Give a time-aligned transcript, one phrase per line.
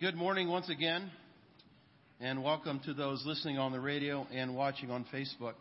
[0.00, 1.10] Good morning once again,
[2.22, 5.52] and welcome to those listening on the radio and watching on Facebook.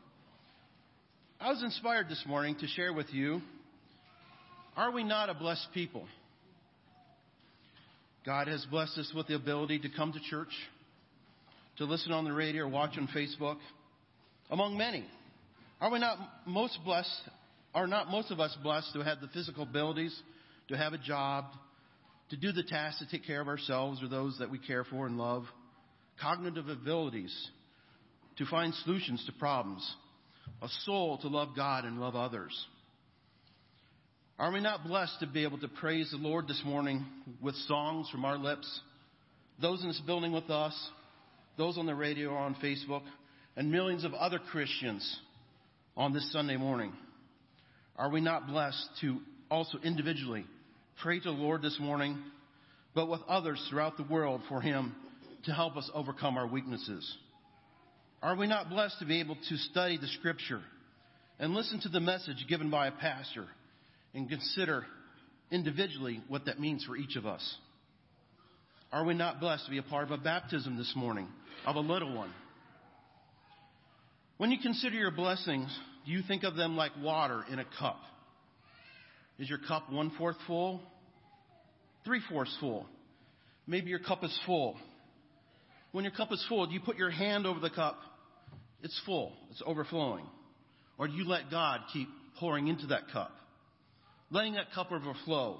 [1.41, 3.41] I was inspired this morning to share with you
[4.77, 6.05] are we not a blessed people?
[8.25, 10.53] God has blessed us with the ability to come to church,
[11.77, 13.57] to listen on the radio or watch on Facebook,
[14.49, 15.05] among many.
[15.81, 17.11] Are we not most blessed,
[17.75, 20.17] are not most of us blessed to have the physical abilities,
[20.69, 21.43] to have a job,
[22.29, 25.05] to do the tasks to take care of ourselves or those that we care for
[25.05, 25.45] and love?
[26.21, 27.33] Cognitive abilities,
[28.37, 29.95] to find solutions to problems,
[30.61, 32.53] a soul to love God and love others.
[34.37, 37.05] Are we not blessed to be able to praise the Lord this morning
[37.41, 38.67] with songs from our lips?
[39.61, 40.73] Those in this building with us,
[41.57, 43.03] those on the radio or on Facebook,
[43.57, 45.19] and millions of other Christians
[45.97, 46.93] on this Sunday morning.
[47.97, 49.19] Are we not blessed to
[49.51, 50.45] also individually
[51.01, 52.17] pray to the Lord this morning,
[52.95, 54.95] but with others throughout the world for Him
[55.45, 57.17] to help us overcome our weaknesses?
[58.21, 60.61] Are we not blessed to be able to study the Scripture
[61.39, 63.47] and listen to the message given by a pastor?
[64.13, 64.85] and consider
[65.51, 67.55] individually what that means for each of us.
[68.91, 71.27] Are we not blessed to be a part of a baptism this morning
[71.65, 72.31] of a little one?
[74.37, 75.69] When you consider your blessings,
[76.05, 77.99] do you think of them like water in a cup?
[79.39, 80.81] Is your cup one fourth full?
[82.05, 82.85] Three fourths full?
[83.65, 84.77] Maybe your cup is full.
[85.91, 87.97] When your cup is full, do you put your hand over the cup?
[88.83, 89.33] It's full.
[89.51, 90.25] It's overflowing.
[90.97, 92.07] Or do you let God keep
[92.39, 93.31] pouring into that cup?
[94.31, 95.59] letting that cup overflow,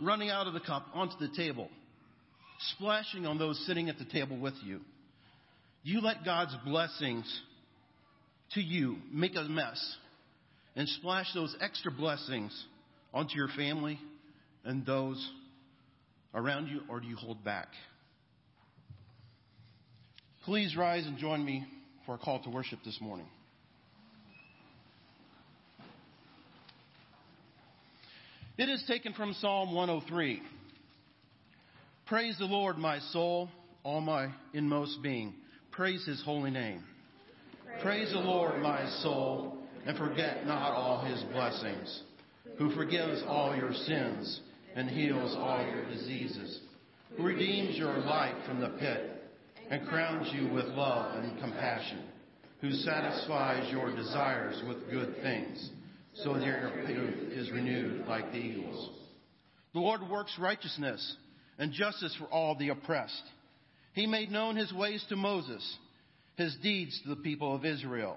[0.00, 1.68] running out of the cup onto the table,
[2.76, 4.80] splashing on those sitting at the table with you.
[5.82, 7.24] You let God's blessings
[8.52, 9.96] to you make a mess
[10.76, 12.52] and splash those extra blessings
[13.12, 13.98] onto your family
[14.64, 15.30] and those
[16.34, 17.68] around you, or do you hold back?
[20.44, 21.64] Please rise and join me
[22.06, 23.26] for a call to worship this morning.
[28.56, 30.40] It is taken from Psalm 103.
[32.06, 33.48] Praise the Lord, my soul,
[33.82, 35.34] all my inmost being.
[35.72, 36.84] Praise his holy name.
[37.64, 42.02] Praise, Praise the Lord, my soul, and forget not all his blessings,
[42.58, 44.40] who forgives all your sins
[44.74, 46.60] and heals all your diseases,
[47.16, 49.22] who redeems your life from the pit
[49.70, 52.02] and crowns you with love and compassion,
[52.60, 55.70] who satisfies your desires with good things
[56.14, 58.90] so that your youth is renewed like the eagles.
[59.72, 61.16] The Lord works righteousness
[61.58, 63.22] and justice for all the oppressed.
[63.92, 65.76] He made known his ways to Moses,
[66.36, 68.16] his deeds to the people of Israel.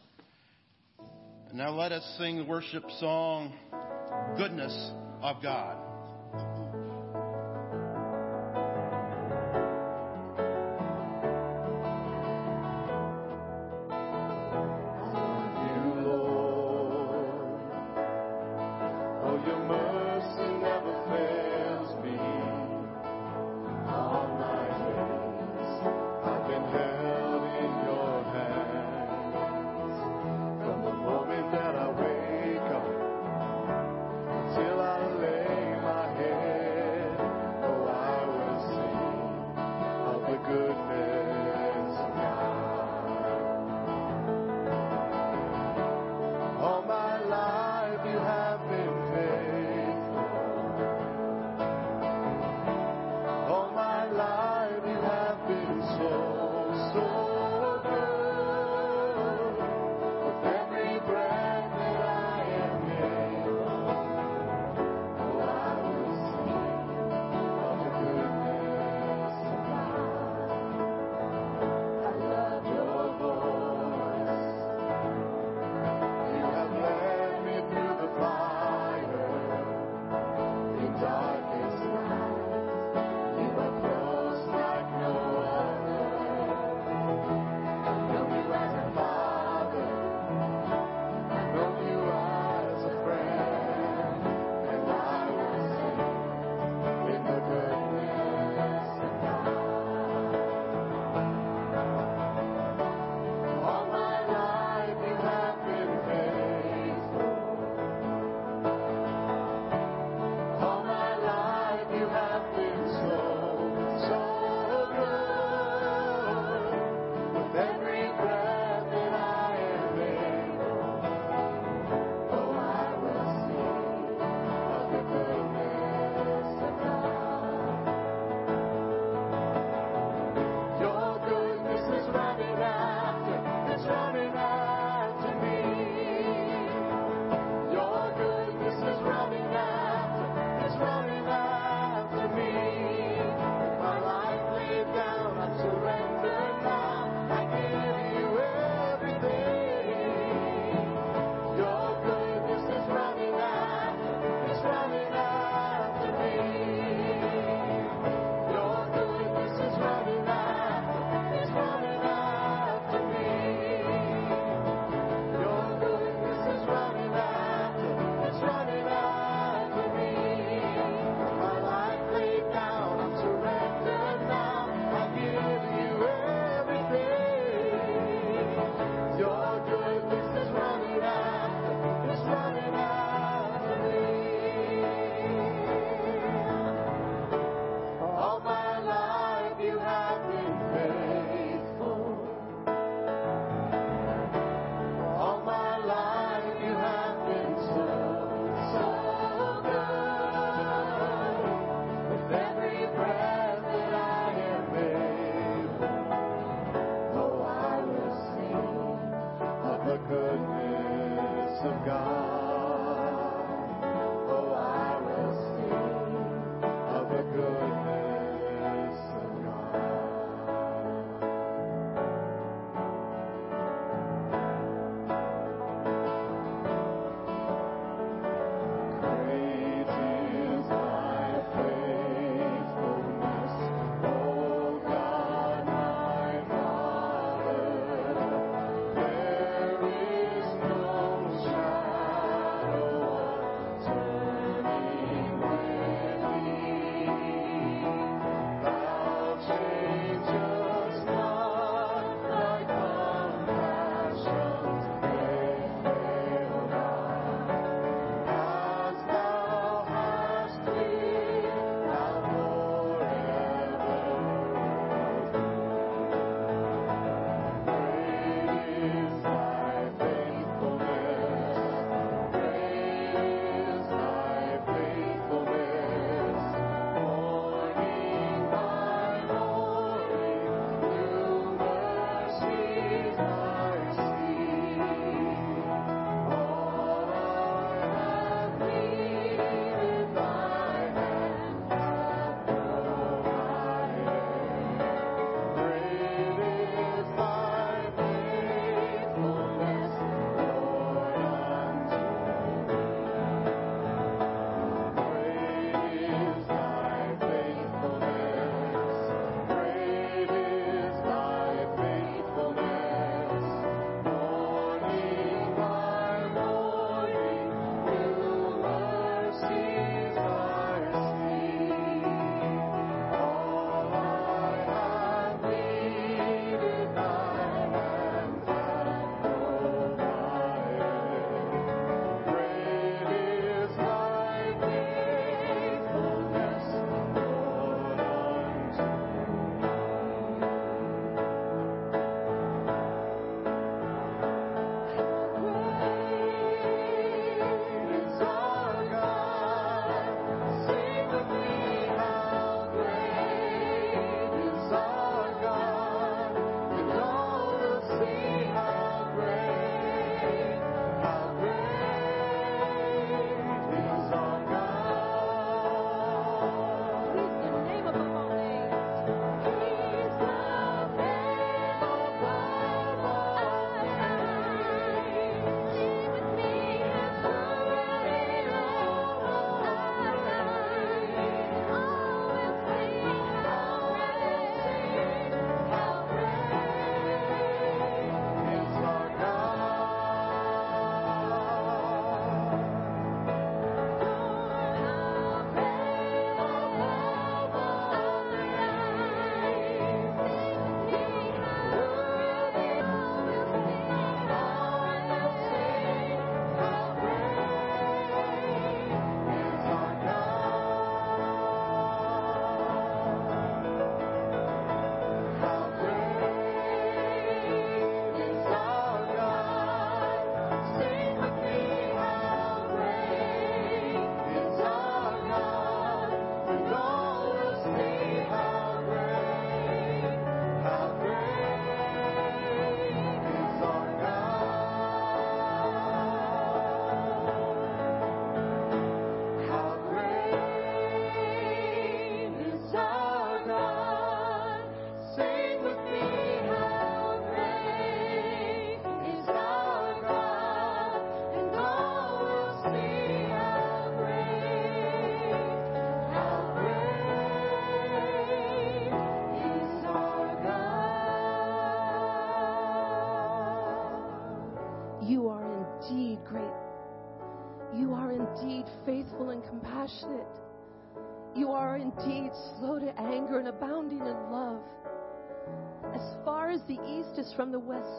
[1.53, 3.51] Now let us sing the worship song,
[4.37, 4.91] Goodness
[5.21, 5.90] of God.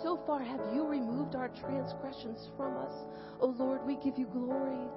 [0.03, 2.93] So far have you removed our transgressions from us.
[3.41, 4.89] O oh Lord, we give you glory.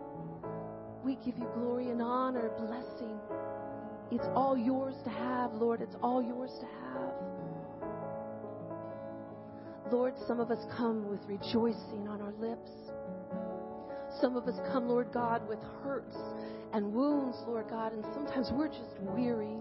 [1.03, 3.19] We give you glory and honor, blessing.
[4.11, 5.81] It's all yours to have, Lord.
[5.81, 7.13] It's all yours to have.
[9.91, 12.71] Lord, some of us come with rejoicing on our lips.
[14.19, 16.17] Some of us come, Lord God, with hurts
[16.73, 19.57] and wounds, Lord God, and sometimes we're just weary.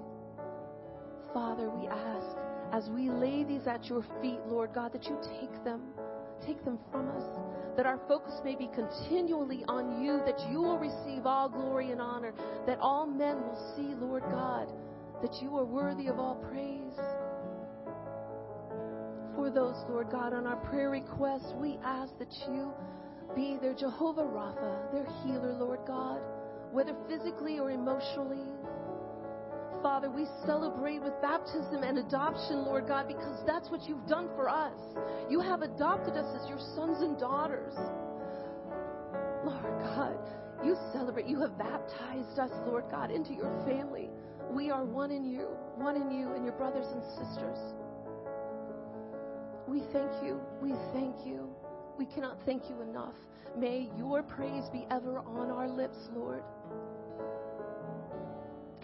[1.33, 2.37] Father, we ask
[2.73, 5.83] as we lay these at your feet, Lord God, that you take them,
[6.45, 7.25] take them from us,
[7.77, 12.01] that our focus may be continually on you, that you will receive all glory and
[12.01, 12.33] honor,
[12.67, 14.73] that all men will see, Lord God,
[15.23, 16.99] that you are worthy of all praise.
[19.37, 22.73] For those, Lord God, on our prayer requests, we ask that you
[23.35, 26.21] be their Jehovah Rapha, their healer, Lord God,
[26.73, 28.47] whether physically or emotionally.
[29.85, 34.49] Father, we celebrate with baptism and adoption, Lord God, because that's what you've done for
[34.49, 34.73] us.
[35.29, 37.75] You have adopted us as your sons and daughters.
[39.45, 40.17] Lord God,
[40.65, 41.27] you celebrate.
[41.27, 44.09] You have baptized us, Lord God, into your family.
[44.51, 47.59] We are one in you, one in you and your brothers and sisters.
[49.69, 50.41] We thank you.
[50.63, 51.51] We thank you.
[51.99, 53.17] We cannot thank you enough.
[53.55, 56.43] May your praise be ever on our lips, Lord.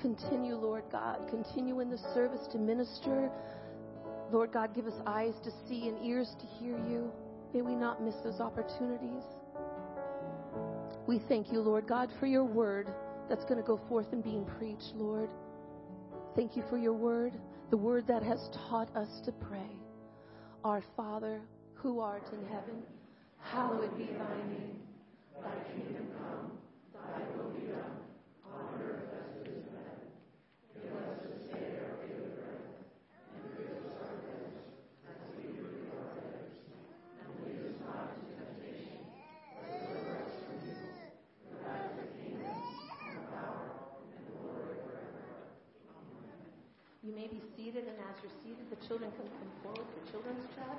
[0.00, 1.28] Continue, Lord God.
[1.28, 3.30] Continue in the service to minister.
[4.33, 7.12] Lord God, give us eyes to see and ears to hear you.
[7.52, 9.25] May we not miss those opportunities.
[11.07, 12.88] We thank you, Lord God, for your word
[13.28, 15.28] that's going to go forth and being preached, Lord.
[16.37, 17.33] Thank you for your word,
[17.71, 19.71] the word that has taught us to pray.
[20.64, 21.40] Our Father,
[21.75, 22.83] who art in heaven,
[23.38, 24.78] hallowed be thy name.
[25.42, 26.52] Thy kingdom come,
[26.95, 27.50] thy will
[47.11, 50.47] You may be seated, and as you're seated, the children can come forward for children's
[50.55, 50.79] chat.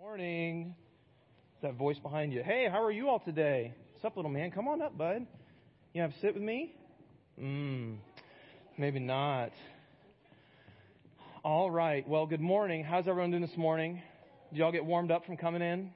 [0.00, 0.74] Morning.
[1.60, 2.42] That voice behind you.
[2.42, 3.74] Hey, how are you all today?
[3.92, 4.52] What's up, little man?
[4.52, 5.26] Come on up, bud.
[5.92, 6.74] You have to sit with me?
[7.38, 7.98] Mmm.
[8.76, 9.52] Maybe not.
[11.44, 12.08] All right.
[12.08, 12.82] Well, good morning.
[12.82, 14.02] How's everyone doing this morning?
[14.50, 15.92] Did y'all get warmed up from coming in?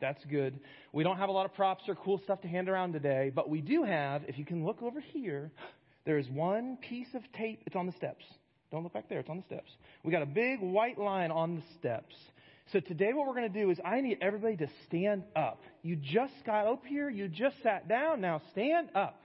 [0.00, 0.58] That's good.
[0.94, 3.50] We don't have a lot of props or cool stuff to hand around today, but
[3.50, 5.52] we do have, if you can look over here,
[6.06, 7.64] there is one piece of tape.
[7.66, 8.24] It's on the steps.
[8.70, 9.20] Don't look back there.
[9.20, 9.70] It's on the steps.
[10.02, 12.14] We got a big white line on the steps.
[12.72, 15.60] So today what we're going to do is I need everybody to stand up.
[15.82, 17.10] You just got up here.
[17.10, 18.22] You just sat down.
[18.22, 19.18] Now stand up.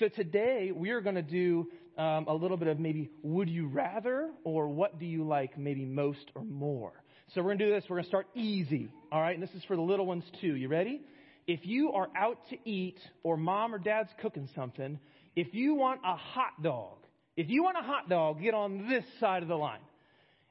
[0.00, 1.68] So today we are going to do
[1.98, 5.84] um, a little bit of maybe would you rather or what do you like maybe
[5.84, 6.92] most or more.
[7.34, 7.84] So we're going to do this.
[7.88, 8.90] We're going to start easy.
[9.10, 9.34] All right.
[9.34, 10.54] And this is for the little ones too.
[10.54, 11.00] You ready?
[11.46, 14.98] If you are out to eat or mom or dad's cooking something,
[15.34, 16.98] if you want a hot dog,
[17.36, 19.80] if you want a hot dog, get on this side of the line.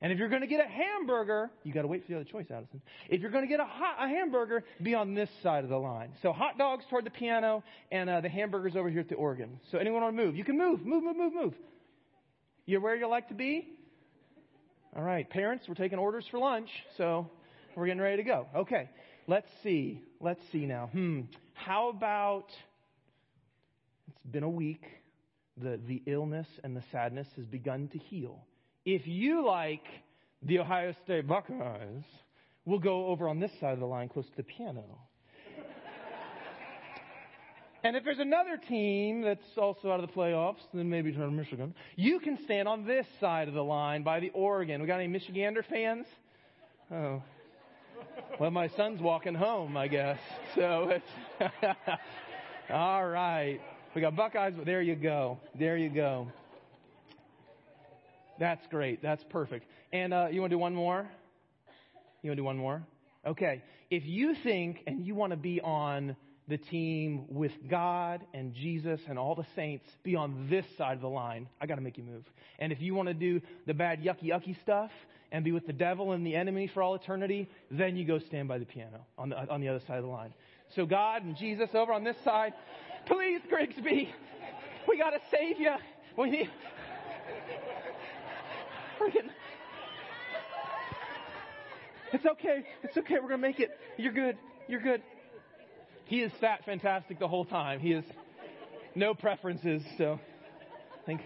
[0.02, 2.26] And if you're going to get a hamburger, you got to wait for the other
[2.26, 2.82] choice, Addison.
[3.08, 5.78] If you're going to get a, hot, a hamburger, be on this side of the
[5.78, 6.14] line.
[6.24, 9.60] So hot dogs toward the piano, and uh, the hamburgers over here at the organ.
[9.72, 10.36] So anyone want to move?
[10.36, 11.54] You can move, move, move, move, move.
[12.66, 13.68] You're where you like to be.
[14.96, 17.30] All right, parents, we're taking orders for lunch, so
[17.76, 18.48] we're getting ready to go.
[18.56, 18.90] Okay,
[19.28, 20.02] let's see.
[20.20, 20.90] Let's see now.
[20.92, 21.22] Hmm.
[21.54, 22.48] How about?
[24.10, 24.84] It's been a week.
[25.58, 28.44] The the illness and the sadness has begun to heal.
[28.86, 29.86] If you like
[30.42, 32.04] the Ohio State Buckeyes,
[32.66, 34.84] we'll go over on this side of the line close to the piano.
[37.84, 41.32] and if there's another team that's also out of the playoffs, then maybe turn to
[41.32, 44.82] Michigan, you can stand on this side of the line by the Oregon.
[44.82, 46.08] We got any Michigander fans?
[46.92, 47.22] Oh.
[48.40, 50.20] Well, my son's walking home, I guess.
[50.56, 51.40] So it's
[52.70, 53.62] all right.
[53.96, 55.40] We got Buckeyes, but there you go.
[55.58, 56.28] There you go.
[58.42, 59.04] That's great.
[59.04, 59.68] That's perfect.
[59.94, 61.08] And uh, you want to do one more?
[62.24, 62.82] You want to do one more?
[63.24, 63.62] Okay.
[63.92, 66.16] If you think and you want to be on
[66.48, 71.02] the team with God and Jesus and all the saints, be on this side of
[71.02, 71.50] the line.
[71.62, 72.26] I got to make you move.
[72.58, 74.90] And if you want to do the bad, yucky, yucky stuff
[75.32, 78.48] and be with the devil and the enemy for all eternity, then you go stand
[78.48, 80.34] by the piano on the, on the other side of the line.
[80.76, 82.54] So God and Jesus over on this side.
[83.06, 84.10] Please, Grigsby.
[84.88, 85.76] we got to save you.
[86.18, 86.50] We need.
[89.02, 89.30] Freaking.
[92.14, 92.64] It's okay.
[92.84, 93.16] It's okay.
[93.16, 93.72] We're going to make it.
[93.98, 94.38] You're good.
[94.68, 95.02] You're good.
[96.06, 97.80] He is fat fantastic the whole time.
[97.80, 98.04] He is
[98.94, 99.82] no preferences.
[99.98, 100.20] So
[101.02, 101.22] I think,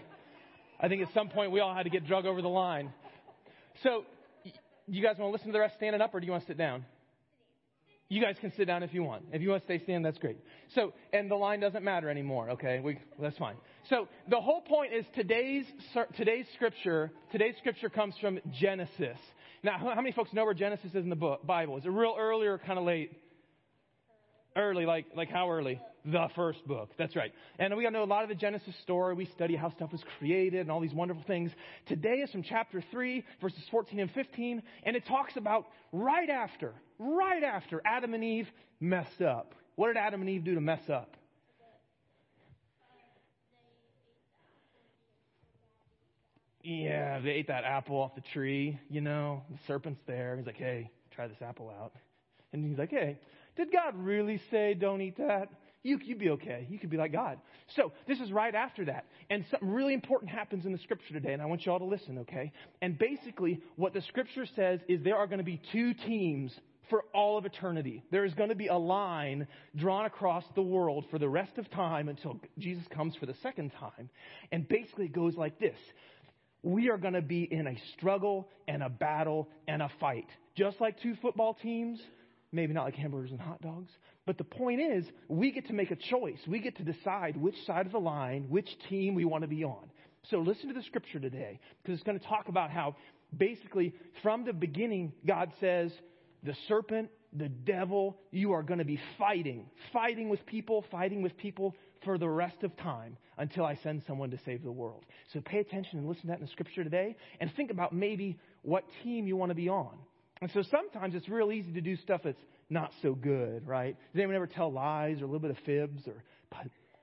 [0.80, 2.92] I think at some point we all had to get drug over the line.
[3.82, 4.04] So
[4.86, 6.48] you guys want to listen to the rest standing up or do you want to
[6.48, 6.86] sit down?
[8.08, 9.24] You guys can sit down if you want.
[9.32, 10.38] If you want to stay standing, that's great.
[10.74, 12.78] So, and the line doesn't matter anymore, okay?
[12.78, 13.56] We, that's fine.
[13.90, 15.64] So, the whole point is today's,
[16.16, 19.18] today's scripture, today's scripture comes from Genesis.
[19.64, 21.78] Now, how many folks know where Genesis is in the book, Bible?
[21.78, 23.10] Is it real early or kind of late?
[24.54, 25.80] Early, like, like how early?
[26.04, 26.90] The first book.
[26.96, 27.32] That's right.
[27.58, 29.14] And we know a lot of the Genesis story.
[29.14, 31.50] We study how stuff was created and all these wonderful things.
[31.88, 36.72] Today is from chapter 3, verses 14 and 15, and it talks about right after,
[36.98, 38.48] right after Adam and Eve
[38.80, 39.54] messed up.
[39.76, 41.16] What did Adam and Eve do to mess up?
[46.62, 50.36] Yeah, they ate that apple off the tree, you know, the serpent's there.
[50.36, 51.92] He's like, hey, try this apple out.
[52.52, 53.20] And he's like, hey,
[53.56, 55.48] did God really say don't eat that?
[55.84, 56.66] You, you'd be okay.
[56.68, 57.38] You could be like God.
[57.76, 59.04] So this is right after that.
[59.30, 61.84] And something really important happens in the scripture today, and I want you all to
[61.84, 62.50] listen, okay?
[62.82, 66.52] And basically, what the scripture says is there are going to be two teams
[66.90, 68.02] for all of eternity.
[68.10, 69.46] There is going to be a line
[69.76, 73.72] drawn across the world for the rest of time until Jesus comes for the second
[73.78, 74.08] time.
[74.52, 75.76] And basically, it goes like this
[76.62, 80.26] we are going to be in a struggle and a battle and a fight.
[80.56, 82.00] Just like two football teams,
[82.50, 83.92] maybe not like hamburgers and hot dogs.
[84.26, 86.38] But the point is, we get to make a choice.
[86.48, 89.62] We get to decide which side of the line, which team we want to be
[89.62, 89.90] on.
[90.30, 92.96] So listen to the scripture today, because it's going to talk about how
[93.36, 95.92] basically from the beginning, God says,
[96.42, 101.36] the serpent, the devil, you are going to be fighting, fighting with people, fighting with
[101.36, 105.04] people for the rest of time until I send someone to save the world.
[105.32, 108.38] So pay attention and listen to that in the scripture today and think about maybe
[108.62, 109.96] what team you want to be on.
[110.40, 113.96] And so sometimes it's real easy to do stuff that's not so good, right?
[114.12, 116.22] Does anyone ever tell lies or a little bit of fibs or,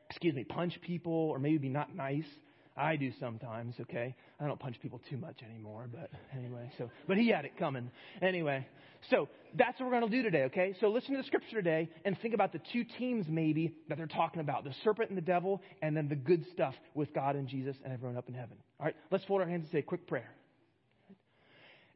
[0.09, 2.27] excuse me, punch people or maybe be not nice?
[2.75, 4.15] I do sometimes, okay?
[4.39, 7.91] I don't punch people too much anymore, but anyway, so, but he had it coming.
[8.21, 8.65] Anyway,
[9.11, 10.75] so that's what we're going to do today, okay?
[10.79, 14.07] So listen to the scripture today and think about the two teams maybe that they're
[14.07, 17.47] talking about the serpent and the devil, and then the good stuff with God and
[17.47, 18.57] Jesus and everyone up in heaven.
[18.79, 20.31] All right, let's fold our hands and say a quick prayer.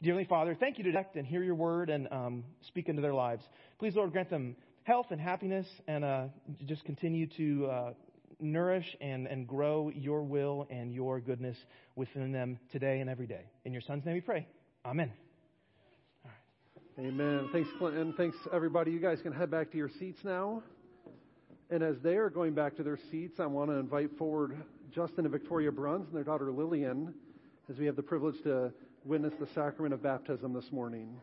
[0.04, 3.02] Dear Dearly Father, thank you to direct and hear your word and um, speak into
[3.02, 3.44] their lives.
[3.80, 6.26] Please, Lord, grant them health and happiness and uh,
[6.68, 7.94] just continue to uh,
[8.40, 11.58] nourish and, and grow your will and your goodness
[11.96, 13.46] within them today and every day.
[13.66, 14.48] In your Son's name we pray.
[14.86, 15.12] Amen.
[17.00, 17.50] Amen.
[17.52, 18.14] Thanks, Clinton.
[18.18, 18.92] Thanks, everybody.
[18.92, 20.64] You guys can head back to your seats now.
[21.70, 24.58] And as they are going back to their seats, I want to invite forward
[24.96, 27.14] Justin and Victoria Bruns and their daughter Lillian
[27.70, 28.72] as we have the privilege to
[29.04, 31.20] witness the sacrament of baptism this morning.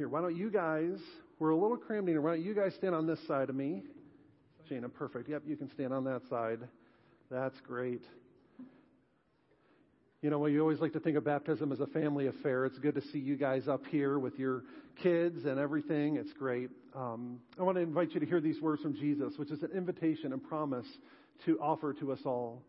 [0.00, 0.98] Here, why don't you guys,
[1.38, 2.22] we're a little crammed in here.
[2.22, 3.82] Why don't you guys stand on this side of me?
[4.66, 5.28] Jana, perfect.
[5.28, 6.60] Yep, you can stand on that side.
[7.30, 8.00] That's great.
[10.22, 12.64] You know, you always like to think of baptism as a family affair.
[12.64, 14.62] It's good to see you guys up here with your
[15.02, 16.16] kids and everything.
[16.16, 16.70] It's great.
[16.96, 19.72] Um, I want to invite you to hear these words from Jesus, which is an
[19.76, 20.86] invitation and promise
[21.44, 22.62] to offer to us all.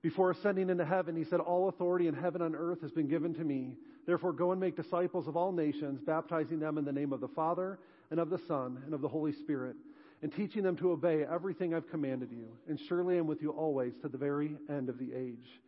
[0.00, 3.34] Before ascending into heaven, he said, All authority in heaven and earth has been given
[3.34, 3.74] to me.
[4.08, 7.28] Therefore, go and make disciples of all nations, baptizing them in the name of the
[7.28, 7.78] Father,
[8.10, 9.76] and of the Son, and of the Holy Spirit,
[10.22, 12.48] and teaching them to obey everything I've commanded you.
[12.70, 15.60] And surely I'm with you always to the very end of the age.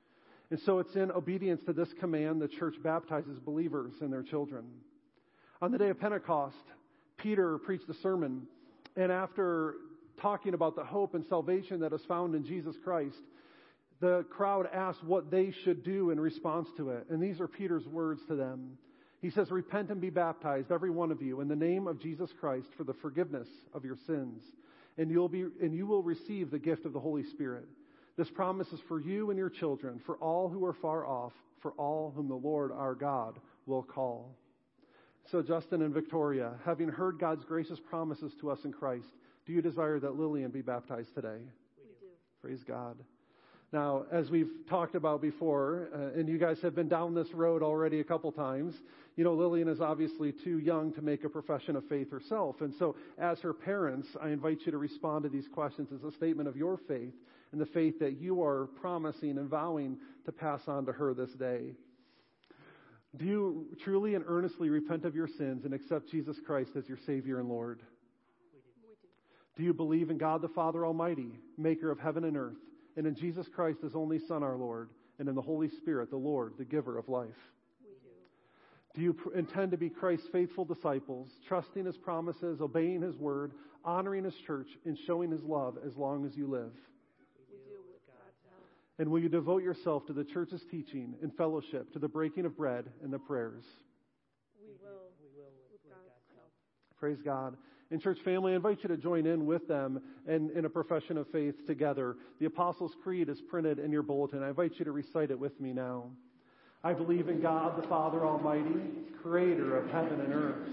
[0.50, 4.64] And so it's in obedience to this command the church baptizes believers and their children.
[5.60, 6.56] On the day of Pentecost,
[7.18, 8.46] Peter preached a sermon,
[8.96, 9.74] and after
[10.18, 13.20] talking about the hope and salvation that is found in Jesus Christ,
[14.00, 17.06] the crowd asked what they should do in response to it.
[17.10, 18.78] And these are Peter's words to them.
[19.20, 22.30] He says, Repent and be baptized, every one of you, in the name of Jesus
[22.40, 24.42] Christ for the forgiveness of your sins.
[24.96, 27.66] And, you'll be, and you will receive the gift of the Holy Spirit.
[28.16, 31.72] This promise is for you and your children, for all who are far off, for
[31.72, 34.34] all whom the Lord our God will call.
[35.30, 39.06] So, Justin and Victoria, having heard God's gracious promises to us in Christ,
[39.46, 41.38] do you desire that Lillian be baptized today?
[41.78, 42.06] We do.
[42.42, 42.96] Praise God.
[43.72, 47.62] Now, as we've talked about before, uh, and you guys have been down this road
[47.62, 48.74] already a couple times,
[49.16, 52.62] you know, Lillian is obviously too young to make a profession of faith herself.
[52.62, 56.10] And so, as her parents, I invite you to respond to these questions as a
[56.16, 57.14] statement of your faith
[57.52, 61.30] and the faith that you are promising and vowing to pass on to her this
[61.32, 61.74] day.
[63.16, 66.98] Do you truly and earnestly repent of your sins and accept Jesus Christ as your
[67.06, 67.80] Savior and Lord?
[69.56, 72.56] Do you believe in God the Father Almighty, maker of heaven and earth,
[73.00, 76.18] and in Jesus Christ, his only Son, our Lord, and in the Holy Spirit, the
[76.18, 77.28] Lord, the giver of life?
[77.82, 78.10] We do
[78.94, 83.52] Do you pr- intend to be Christ's faithful disciples, trusting his promises, obeying his word,
[83.86, 86.72] honoring his church, and showing his love as long as you live?
[88.98, 92.54] And will you devote yourself to the church's teaching and fellowship, to the breaking of
[92.54, 93.64] bread and the prayers?
[94.60, 95.08] We will.
[95.22, 96.52] We will with God's help.
[96.98, 97.56] Praise God.
[97.90, 101.16] And church family, I invite you to join in with them in, in a profession
[101.16, 102.16] of faith together.
[102.38, 104.42] The Apostles' Creed is printed in your bulletin.
[104.42, 106.04] I invite you to recite it with me now.
[106.84, 108.80] I believe in God the Father Almighty,
[109.22, 110.68] creator of heaven and earth.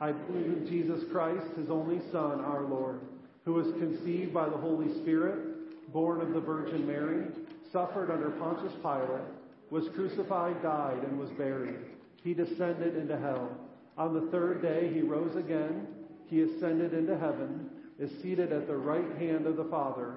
[0.00, 3.00] I believe in Jesus Christ, his only Son, our Lord,
[3.44, 7.26] who was conceived by the Holy Spirit, born of the Virgin Mary,
[7.72, 9.24] suffered under Pontius Pilate,
[9.70, 11.78] was crucified, died, and was buried.
[12.22, 13.50] He descended into hell.
[13.96, 15.86] On the third day he rose again.
[16.28, 20.14] He ascended into heaven, is seated at the right hand of the Father,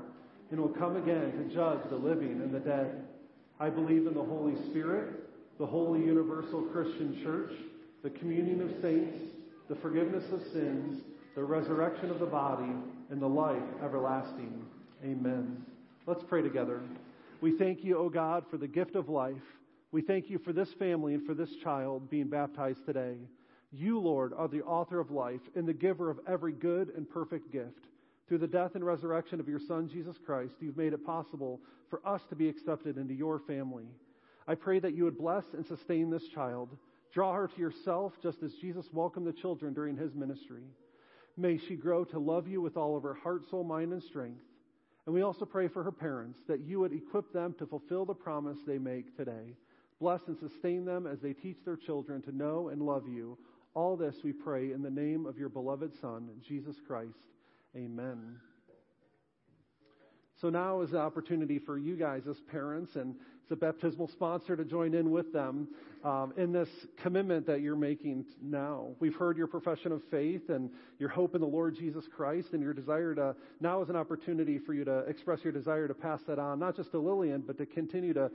[0.52, 3.06] and will come again to judge the living and the dead.
[3.60, 5.22] I believe in the Holy Spirit,
[5.58, 7.54] the holy universal Christian church,
[8.04, 9.18] the communion of saints,
[9.70, 11.02] the forgiveness of sins,
[11.36, 12.72] the resurrection of the body,
[13.10, 14.66] and the life everlasting.
[15.04, 15.64] Amen.
[16.08, 16.82] Let's pray together.
[17.40, 19.36] We thank you, O God, for the gift of life.
[19.92, 23.16] We thank you for this family and for this child being baptized today.
[23.72, 27.52] You, Lord, are the author of life and the giver of every good and perfect
[27.52, 27.88] gift.
[28.28, 32.06] Through the death and resurrection of your Son, Jesus Christ, you've made it possible for
[32.08, 33.86] us to be accepted into your family.
[34.48, 36.70] I pray that you would bless and sustain this child.
[37.14, 40.64] Draw her to yourself just as Jesus welcomed the children during his ministry.
[41.38, 44.42] May she grow to love you with all of her heart, soul, mind, and strength.
[45.06, 48.14] And we also pray for her parents that you would equip them to fulfill the
[48.14, 49.56] promise they make today.
[50.00, 53.38] Bless and sustain them as they teach their children to know and love you.
[53.74, 57.16] All this we pray in the name of your beloved Son, Jesus Christ.
[57.76, 58.36] Amen.
[60.42, 64.58] So now is the opportunity for you guys as parents and as a baptismal sponsor
[64.58, 65.70] to join in with them
[66.04, 66.68] um, in this
[67.02, 68.88] commitment that you're making now.
[69.00, 72.62] We've heard your profession of faith and your hope in the Lord Jesus Christ and
[72.62, 76.20] your desire to, now is an opportunity for you to express your desire to pass
[76.28, 78.32] that on, not just to Lillian, but to continue to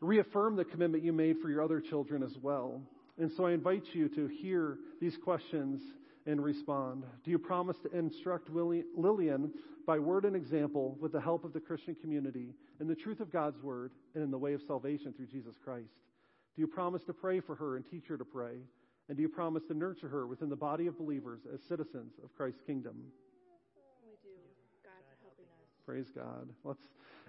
[0.00, 2.82] reaffirm the commitment you made for your other children as well.
[3.18, 5.80] And so I invite you to hear these questions
[6.26, 7.04] and respond.
[7.24, 9.52] Do you promise to instruct Lillian
[9.86, 13.32] by word and example with the help of the Christian community in the truth of
[13.32, 15.94] God's word and in the way of salvation through Jesus Christ?
[16.54, 18.56] Do you promise to pray for her and teach her to pray?
[19.08, 22.34] And do you promise to nurture her within the body of believers as citizens of
[22.36, 22.96] Christ's kingdom?
[24.02, 24.34] We do.
[24.82, 25.68] God's helping us.
[25.86, 26.48] Praise God.
[26.64, 26.82] Let's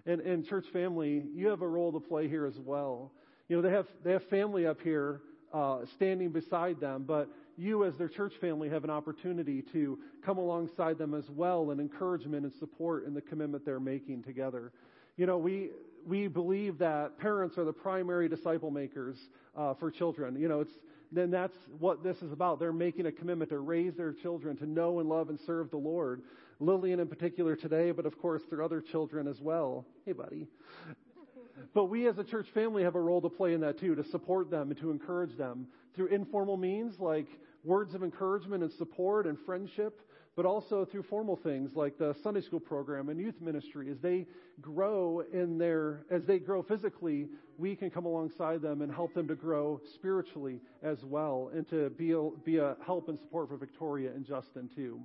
[0.07, 3.11] and, and church family, you have a role to play here as well.
[3.49, 5.21] You know, they have they have family up here
[5.53, 10.37] uh, standing beside them, but you, as their church family, have an opportunity to come
[10.37, 14.71] alongside them as well in encouragement and support in the commitment they're making together.
[15.15, 15.71] You know, we
[16.07, 19.17] we believe that parents are the primary disciple makers
[19.57, 20.39] uh, for children.
[20.39, 20.73] You know, it's
[21.11, 22.59] then that's what this is about.
[22.59, 25.77] They're making a commitment to raise their children to know and love and serve the
[25.77, 26.21] Lord.
[26.59, 29.85] Lillian in particular today, but of course their other children as well.
[30.05, 30.47] Hey, buddy.
[31.73, 34.03] But we as a church family have a role to play in that too, to
[34.03, 37.27] support them and to encourage them through informal means like
[37.63, 40.01] words of encouragement and support and friendship,
[40.35, 43.89] but also through formal things like the Sunday school program and youth ministry.
[43.89, 44.27] As they
[44.61, 49.27] grow in their, as they grow physically, we can come alongside them and help them
[49.27, 53.57] to grow spiritually as well and to be a, be a help and support for
[53.57, 55.01] Victoria and Justin too.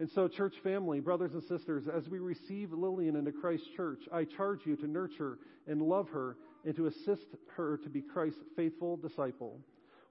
[0.00, 4.24] And so, church family, brothers and sisters, as we receive Lillian into Christ's church, I
[4.24, 7.26] charge you to nurture and love her and to assist
[7.56, 9.60] her to be Christ's faithful disciple.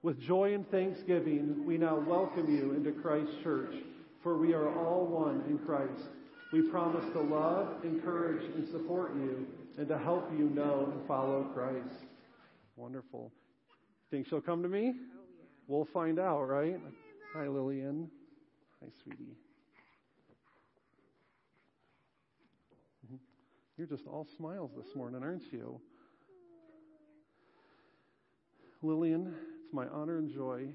[0.02, 3.74] With joy and thanksgiving, we now welcome you into Christ's church,
[4.22, 6.08] for we are all one in Christ.
[6.52, 11.44] We promise to love, encourage, and support you and to help you know and follow
[11.54, 12.04] Christ.
[12.76, 13.32] Wonderful.
[14.10, 14.94] Think she'll come to me?
[14.94, 15.20] Oh,
[15.66, 16.78] we'll find out, right?
[17.34, 18.08] Hi, Lillian.
[18.80, 19.36] Hi, sweetie.
[23.76, 25.80] You're just all smiles this morning, aren't you?
[28.82, 29.34] Lillian,
[29.64, 30.66] it's my honor and joy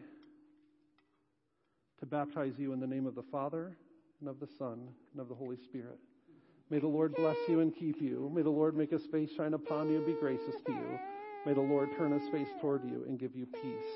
[1.99, 3.77] to baptize you in the name of the Father
[4.19, 5.97] and of the Son and of the Holy Spirit.
[6.69, 8.29] May the Lord bless you and keep you.
[8.33, 10.99] May the Lord make his face shine upon you and be gracious to you.
[11.45, 13.91] May the Lord turn his face toward you and give you peace.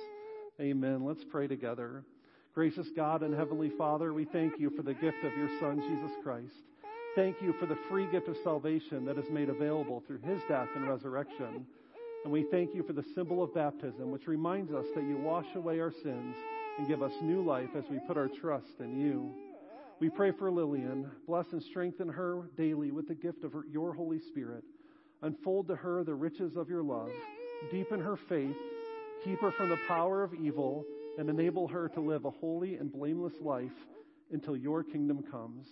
[0.62, 1.04] Amen.
[1.04, 2.06] Let's pray together.
[2.54, 6.16] Gracious God and Heavenly Father, we thank you for the gift of your Son, Jesus
[6.24, 6.54] Christ.
[7.16, 10.70] Thank you for the free gift of salvation that is made available through his death
[10.76, 11.64] and resurrection.
[12.24, 15.46] And we thank you for the symbol of baptism, which reminds us that you wash
[15.54, 16.36] away our sins
[16.80, 19.32] and give us new life as we put our trust in you.
[20.00, 21.08] We pray for Lillian.
[21.28, 24.64] Bless and strengthen her daily with the gift of her, your Holy Spirit.
[25.22, 27.12] Unfold to her the riches of your love.
[27.72, 28.58] Deepen her faith.
[29.24, 30.84] Keep her from the power of evil
[31.20, 33.86] and enable her to live a holy and blameless life
[34.32, 35.68] until your kingdom comes.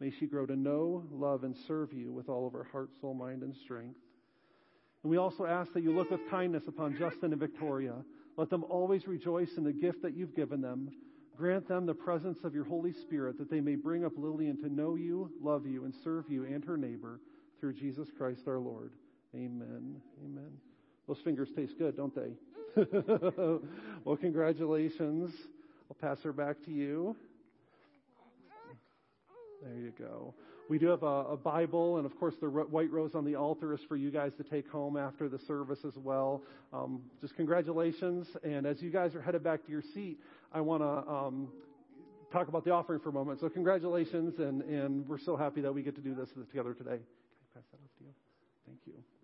[0.00, 3.14] May she grow to know, love, and serve you with all of her heart, soul,
[3.14, 3.98] mind, and strength.
[5.02, 7.94] And we also ask that you look with kindness upon Justin and Victoria.
[8.36, 10.90] Let them always rejoice in the gift that you've given them.
[11.36, 14.68] Grant them the presence of your Holy Spirit that they may bring up Lillian to
[14.68, 17.20] know you, love you, and serve you and her neighbor
[17.60, 18.92] through Jesus Christ our Lord.
[19.34, 19.96] Amen.
[20.24, 20.50] Amen.
[21.06, 22.32] Those fingers taste good, don't they?
[24.04, 25.32] well, congratulations.
[25.90, 27.16] I'll pass her back to you.
[29.64, 30.34] There you go.
[30.68, 33.72] We do have a, a, Bible, and of course, the white rose on the altar
[33.72, 36.42] is for you guys to take home after the service as well.
[36.72, 38.28] Um, just congratulations.
[38.42, 40.18] And as you guys are headed back to your seat,
[40.52, 41.48] I want to um,
[42.30, 43.40] talk about the offering for a moment.
[43.40, 46.98] So, congratulations, and, and we're so happy that we get to do this together today.
[46.98, 48.10] Can I pass that off to you?
[48.66, 49.23] Thank you.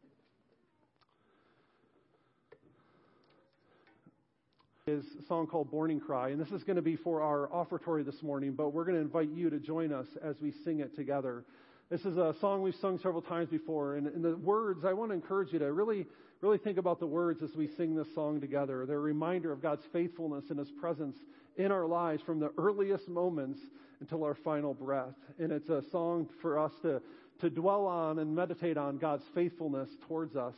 [4.91, 6.31] Is a song called Morning Cry.
[6.31, 9.01] And this is going to be for our offertory this morning, but we're going to
[9.01, 11.45] invite you to join us as we sing it together.
[11.91, 15.13] This is a song we've sung several times before, and, and the words, I want
[15.13, 16.07] to encourage you to really,
[16.41, 18.85] really think about the words as we sing this song together.
[18.85, 21.17] They're a reminder of God's faithfulness and His presence
[21.57, 23.61] in our lives from the earliest moments
[24.01, 25.15] until our final breath.
[25.39, 27.01] And it's a song for us to,
[27.43, 30.55] to dwell on and meditate on God's faithfulness towards us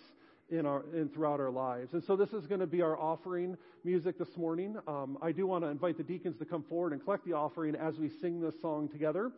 [0.53, 1.95] in our in throughout our lives.
[1.95, 4.77] And so this is going to be our offering music this morning.
[4.87, 7.75] Um, I do want to invite the deacons to come forward and collect the offering
[7.75, 9.33] as we sing this song together.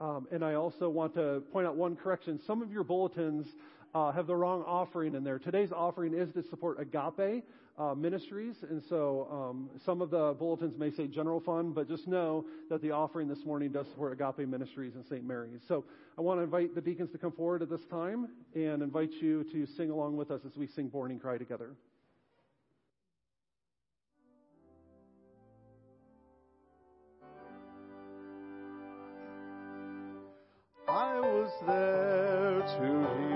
[0.00, 2.40] Um, and I also want to point out one correction.
[2.46, 3.46] Some of your bulletins
[3.94, 5.38] uh, have the wrong offering in there.
[5.38, 7.44] Today's offering is to support Agape
[7.76, 12.06] uh, Ministries, and so um, some of the bulletins may say general fund, but just
[12.06, 15.24] know that the offering this morning does support Agape Ministries and St.
[15.24, 15.60] Mary's.
[15.66, 15.84] So
[16.16, 19.44] I want to invite the deacons to come forward at this time and invite you
[19.52, 21.70] to sing along with us as we sing Morning Cry together.
[30.86, 33.33] I was there to hear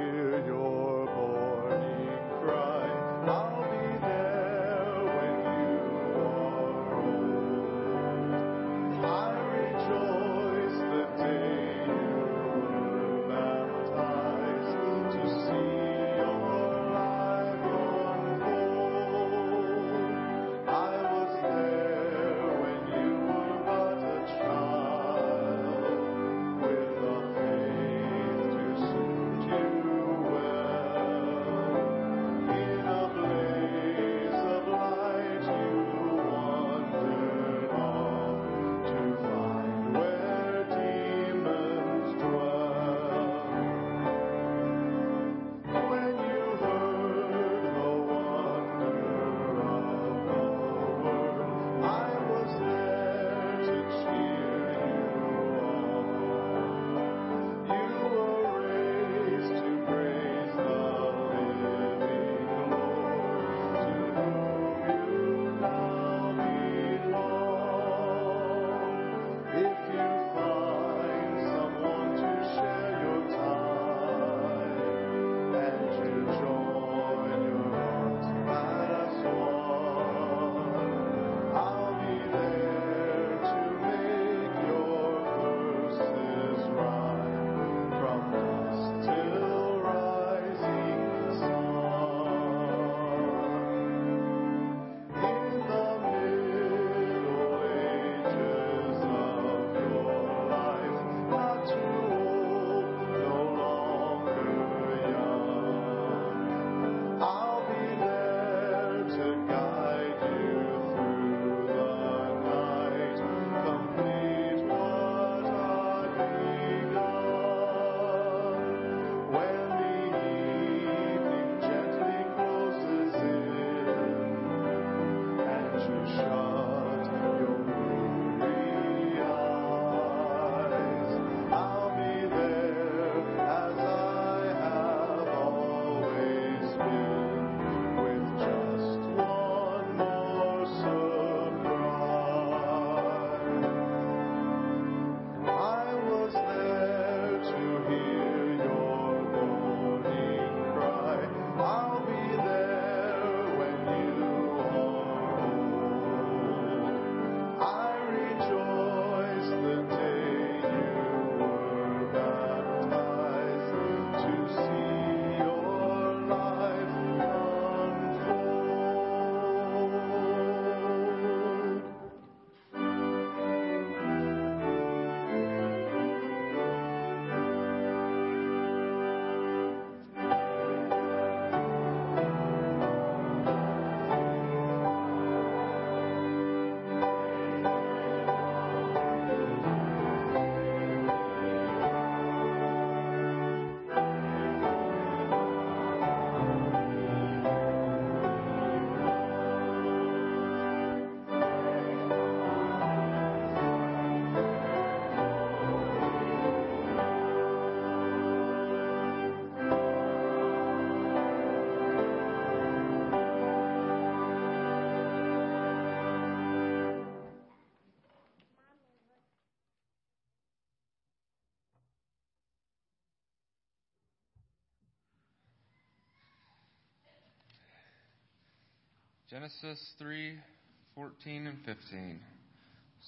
[229.30, 232.20] Genesis 3:14 and 15.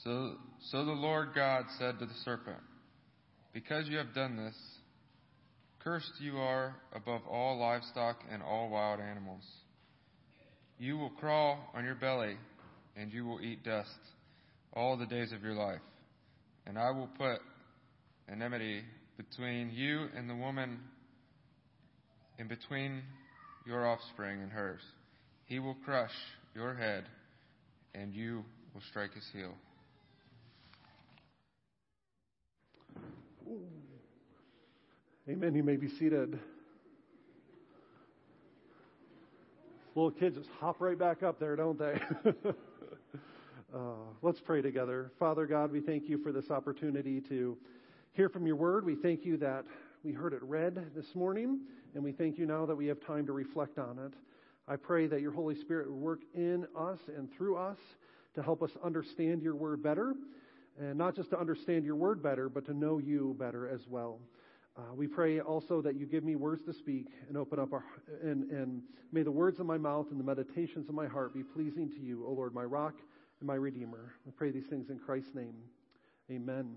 [0.04, 0.36] So
[0.70, 2.60] so the Lord God said to the serpent,
[3.54, 4.56] Because you have done this,
[5.78, 9.44] cursed you are above all livestock and all wild animals.
[10.78, 12.36] You will crawl on your belly,
[12.96, 13.88] and you will eat dust
[14.74, 15.80] all the days of your life.
[16.66, 17.40] And I will put
[18.30, 18.82] enmity
[19.16, 20.80] between you and the woman,
[22.38, 23.04] and between
[23.64, 24.82] your offspring and hers.
[25.50, 26.12] He will crush
[26.54, 27.06] your head,
[27.92, 29.52] and you will strike his heel.
[35.28, 35.56] Amen.
[35.56, 36.38] You may be seated.
[39.96, 42.00] Little kids just hop right back up there, don't they?
[43.74, 43.78] uh,
[44.22, 45.10] let's pray together.
[45.18, 47.58] Father God, we thank you for this opportunity to
[48.12, 48.86] hear from your word.
[48.86, 49.64] We thank you that
[50.04, 51.58] we heard it read this morning,
[51.96, 54.14] and we thank you now that we have time to reflect on it.
[54.70, 57.78] I pray that your Holy Spirit would work in us and through us
[58.36, 60.14] to help us understand your word better,
[60.78, 64.20] and not just to understand your word better, but to know you better as well.
[64.78, 67.84] Uh, we pray also that you give me words to speak and open up our,
[68.22, 71.42] and, and may the words of my mouth and the meditations of my heart be
[71.42, 72.94] pleasing to you, O Lord, my rock
[73.40, 74.14] and my redeemer.
[74.24, 75.56] We pray these things in Christ's name.
[76.30, 76.76] Amen.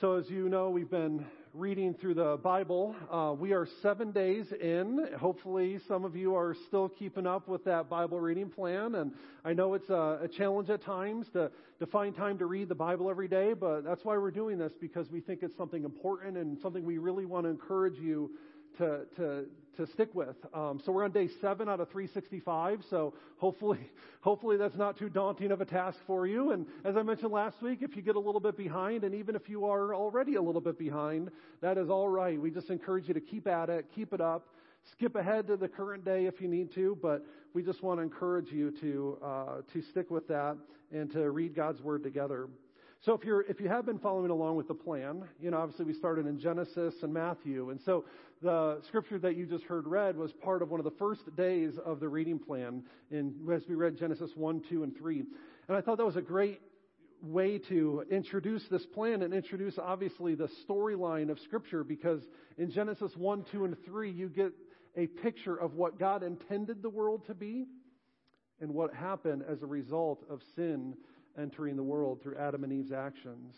[0.00, 2.96] So, as you know, we've been reading through the Bible.
[3.08, 5.06] Uh, we are seven days in.
[5.20, 8.96] Hopefully, some of you are still keeping up with that Bible reading plan.
[8.96, 9.12] And
[9.44, 12.74] I know it's a, a challenge at times to, to find time to read the
[12.74, 16.38] Bible every day, but that's why we're doing this because we think it's something important
[16.38, 18.32] and something we really want to encourage you
[18.78, 19.44] to, to,
[19.76, 20.36] to stick with.
[20.52, 22.80] Um, so we're on day seven out of 365.
[22.90, 23.78] So hopefully,
[24.20, 26.52] hopefully that's not too daunting of a task for you.
[26.52, 29.36] And as I mentioned last week, if you get a little bit behind, and even
[29.36, 32.40] if you are already a little bit behind, that is all right.
[32.40, 34.48] We just encourage you to keep at it, keep it up.
[34.92, 38.02] Skip ahead to the current day if you need to, but we just want to
[38.02, 40.58] encourage you to uh, to stick with that
[40.92, 42.48] and to read God's word together.
[43.02, 45.84] So if you're if you have been following along with the plan, you know obviously
[45.84, 48.04] we started in Genesis and Matthew, and so
[48.42, 51.74] the scripture that you just heard read was part of one of the first days
[51.84, 55.24] of the reading plan in as we read Genesis one, two, and three,
[55.68, 56.60] and I thought that was a great
[57.22, 62.22] way to introduce this plan and introduce obviously the storyline of scripture because
[62.58, 64.52] in Genesis one, two, and three you get
[64.96, 67.66] a picture of what God intended the world to be
[68.60, 70.94] and what happened as a result of sin
[71.40, 73.54] entering the world through Adam and Eve's actions.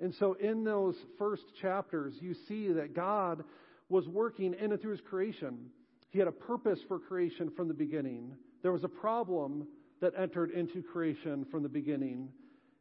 [0.00, 3.44] And so in those first chapters, you see that God
[3.88, 5.70] was working in and through his creation.
[6.10, 8.34] He had a purpose for creation from the beginning.
[8.62, 9.66] There was a problem
[10.00, 12.28] that entered into creation from the beginning.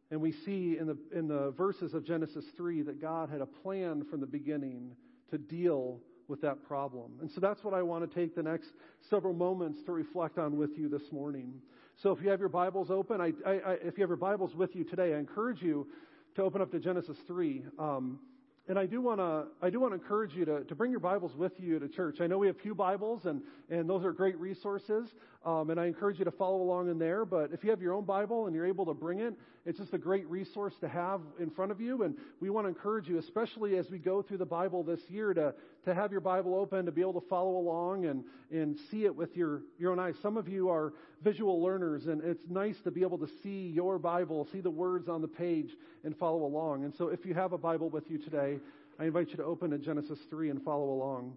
[0.10, 3.46] And we see in the, in the verses of Genesis 3 that God had a
[3.46, 4.92] plan from the beginning
[5.30, 7.12] to deal with that problem.
[7.22, 8.70] And so that's what I want to take the next
[9.10, 11.54] several moments to reflect on with you this morning.
[11.98, 14.56] So if you have your Bibles open, I, I, I, if you have your Bibles
[14.56, 15.88] with you today, I encourage you
[16.36, 17.64] to open up to Genesis 3.
[17.78, 18.20] Um,
[18.68, 21.00] and I do want to I do want to encourage you to, to bring your
[21.00, 22.22] Bibles with you to church.
[22.22, 25.14] I know we have few Bibles, and, and those are great resources.
[25.44, 27.26] Um, and I encourage you to follow along in there.
[27.26, 29.34] But if you have your own Bible and you're able to bring it,
[29.66, 32.04] it's just a great resource to have in front of you.
[32.04, 35.34] And we want to encourage you, especially as we go through the Bible this year,
[35.34, 35.54] to,
[35.86, 39.16] to have your Bible open, to be able to follow along and, and see it
[39.16, 40.16] with your, your own eyes.
[40.22, 43.98] Some of you are visual learners, and it's nice to be able to see your
[43.98, 45.72] Bible, see the words on the page,
[46.04, 46.84] and follow along.
[46.84, 48.60] And so if you have a Bible with you today,
[49.00, 51.36] I invite you to open to Genesis 3 and follow along.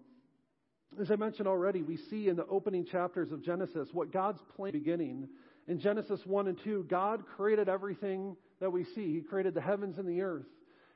[1.01, 4.73] As I mentioned already, we see in the opening chapters of Genesis what God's plan
[4.73, 5.29] beginning.
[5.67, 9.15] In Genesis 1 and 2, God created everything that we see.
[9.15, 10.47] He created the heavens and the earth,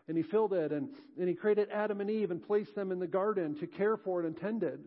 [0.06, 2.98] and He filled it, and, and He created Adam and Eve and placed them in
[2.98, 4.78] the garden to care for it and tend it.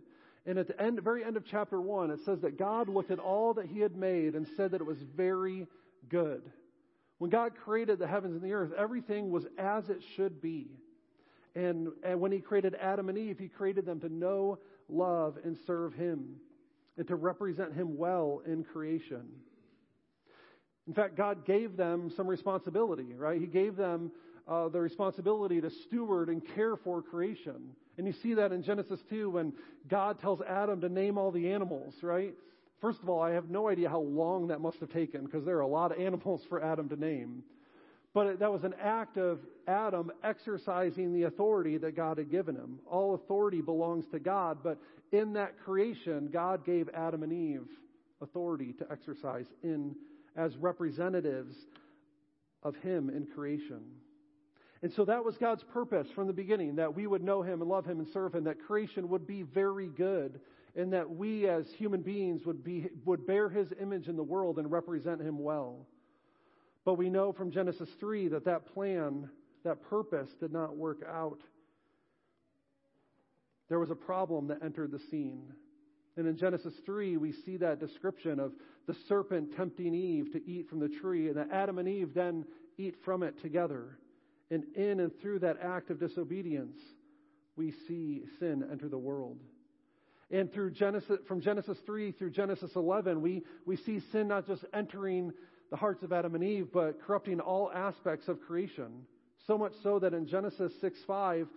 [0.46, 3.20] And at the end, very end of chapter 1, it says that God looked at
[3.20, 5.68] all that He had made and said that it was very
[6.10, 6.42] good.
[7.18, 10.68] When God created the heavens and the earth, everything was as it should be.
[11.54, 14.60] And, and when He created Adam and Eve, He created them to know
[14.92, 16.36] love and serve Him
[16.98, 19.24] and to represent Him well in creation.
[20.88, 23.40] In fact, God gave them some responsibility, right?
[23.40, 24.12] He gave them
[24.48, 27.76] uh, the responsibility to steward and care for creation.
[27.98, 29.54] And you see that in Genesis 2 when
[29.88, 32.34] God tells Adam to name all the animals, right?
[32.82, 35.58] First of all, I have no idea how long that must have taken because there
[35.58, 37.44] are a lot of animals for Adam to name.
[38.14, 42.80] But that was an act of Adam exercising the authority that God had given him.
[42.86, 44.78] All authority belongs to God, but
[45.12, 47.68] in that creation, God gave Adam and Eve
[48.22, 49.96] authority to exercise in
[50.36, 51.56] as representatives
[52.64, 53.82] of him in creation.
[54.84, 57.70] And so that was God's purpose from the beginning, that we would know him and
[57.70, 60.40] love him and serve him, that creation would be very good.
[60.76, 64.58] and that we as human beings would, be, would bear his image in the world
[64.58, 65.86] and represent him well.
[66.84, 69.30] But we know from Genesis 3 that that plan,
[69.64, 71.40] that purpose did not work out.
[73.70, 75.54] There was a problem that entered the scene.
[76.18, 78.52] And in Genesis 3, we see that description of
[78.88, 82.46] the serpent tempting Eve to eat from the tree, and that Adam and Eve then
[82.78, 83.98] eat from it together.
[84.50, 86.76] And in and through that act of disobedience,
[87.56, 89.40] we see sin enter the world.
[90.30, 94.66] And through Genesis, from Genesis 3 through Genesis 11, we, we see sin not just
[94.74, 95.32] entering
[95.72, 99.06] the hearts of Adam and Eve, but corrupting all aspects of creation.
[99.48, 101.48] So much so that in Genesis 6 5,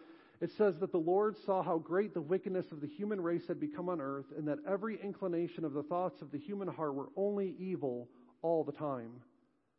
[0.41, 3.61] it says that the Lord saw how great the wickedness of the human race had
[3.61, 7.09] become on earth, and that every inclination of the thoughts of the human heart were
[7.17, 8.09] only evil
[8.43, 9.11] all the time.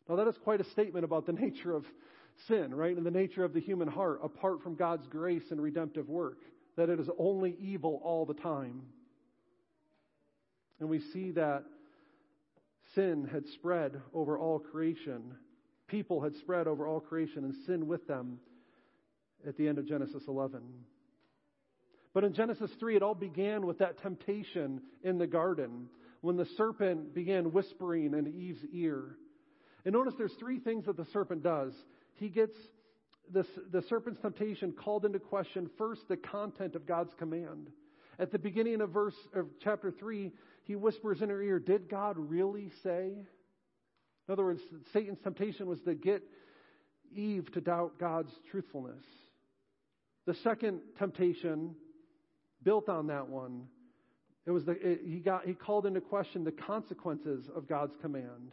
[0.07, 1.86] Now, that is quite a statement about the nature of
[2.47, 2.95] sin, right?
[2.95, 6.39] And the nature of the human heart, apart from God's grace and redemptive work,
[6.75, 8.81] that it is only evil all the time.
[10.79, 11.63] And we see that
[12.96, 15.36] sin had spread over all creation.
[15.88, 18.39] People had spread over all creation, and sin with them
[19.48, 20.62] at the end of Genesis 11.
[22.14, 25.89] But in Genesis 3, it all began with that temptation in the garden
[26.22, 29.18] when the serpent began whispering in Eve's ear.
[29.84, 31.74] And notice there's three things that the serpent does.
[32.16, 32.56] He gets
[33.32, 37.70] this, the serpent's temptation called into question first the content of God's command.
[38.18, 40.32] At the beginning of verse of chapter 3,
[40.66, 43.13] he whispers in her ear, Did God really say?
[44.28, 44.61] In other words,
[44.91, 46.24] Satan's temptation was to get
[47.16, 49.03] Eve to doubt God's truthfulness.
[50.26, 51.76] The second temptation
[52.63, 53.68] built on that one.
[54.47, 58.51] It was the, it, he got he called into question the consequences of God's command.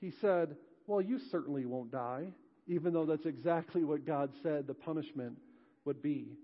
[0.00, 2.28] He said, "Well, you certainly won't die,
[2.66, 5.38] even though that's exactly what God said the punishment
[5.86, 6.36] would be."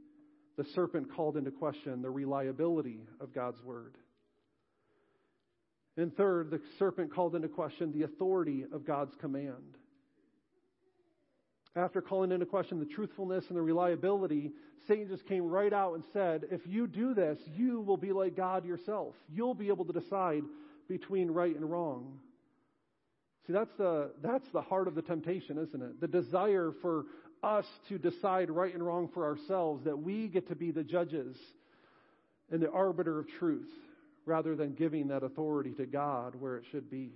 [0.57, 3.97] The serpent called into question the reliability of God's word.
[5.97, 9.79] And third, the serpent called into question the authority of God's command.
[11.77, 14.53] After calling into question the truthfulness and the reliability,
[14.87, 18.37] Satan just came right out and said, If you do this, you will be like
[18.37, 19.15] God yourself.
[19.33, 20.43] You'll be able to decide
[20.89, 22.19] between right and wrong.
[23.47, 26.01] See, that's the, that's the heart of the temptation, isn't it?
[26.01, 27.05] The desire for
[27.43, 31.37] us to decide right and wrong for ourselves, that we get to be the judges
[32.51, 33.69] and the arbiter of truth,
[34.27, 37.13] rather than giving that authority to God where it should be.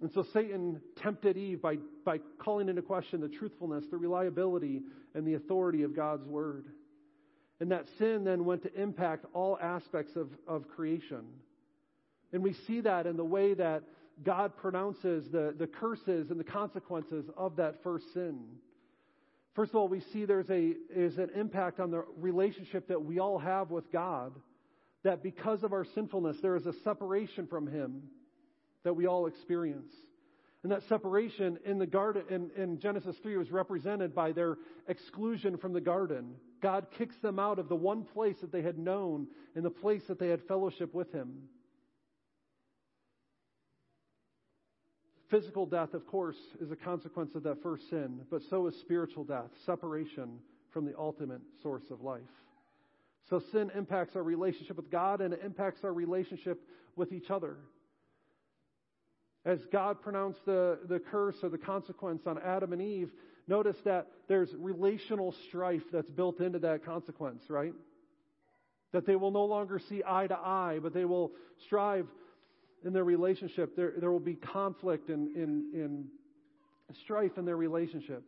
[0.00, 4.82] And so Satan tempted Eve by, by calling into question the truthfulness, the reliability,
[5.14, 6.66] and the authority of God's word.
[7.60, 11.24] And that sin then went to impact all aspects of, of creation.
[12.32, 13.84] And we see that in the way that
[14.22, 18.40] God pronounces the, the curses and the consequences of that first sin.
[19.54, 23.18] First of all, we see there's, a, there's an impact on the relationship that we
[23.18, 24.32] all have with God.
[25.06, 28.02] That because of our sinfulness, there is a separation from Him
[28.82, 29.92] that we all experience.
[30.64, 35.58] And that separation in the garden, in, in, Genesis 3, was represented by their exclusion
[35.58, 36.34] from the garden.
[36.60, 40.02] God kicks them out of the one place that they had known and the place
[40.08, 41.34] that they had fellowship with Him.
[45.30, 49.22] Physical death, of course, is a consequence of that first sin, but so is spiritual
[49.22, 50.40] death, separation
[50.72, 52.22] from the ultimate source of life.
[53.28, 56.60] So sin impacts our relationship with God and it impacts our relationship
[56.94, 57.56] with each other
[59.46, 63.12] as God pronounced the, the curse or the consequence on Adam and Eve,
[63.46, 67.72] notice that there's relational strife that's built into that consequence, right?
[68.92, 71.30] That they will no longer see eye to eye, but they will
[71.64, 72.08] strive
[72.84, 73.76] in their relationship.
[73.76, 76.04] There, there will be conflict and, and, and
[77.04, 78.24] strife in their relationship.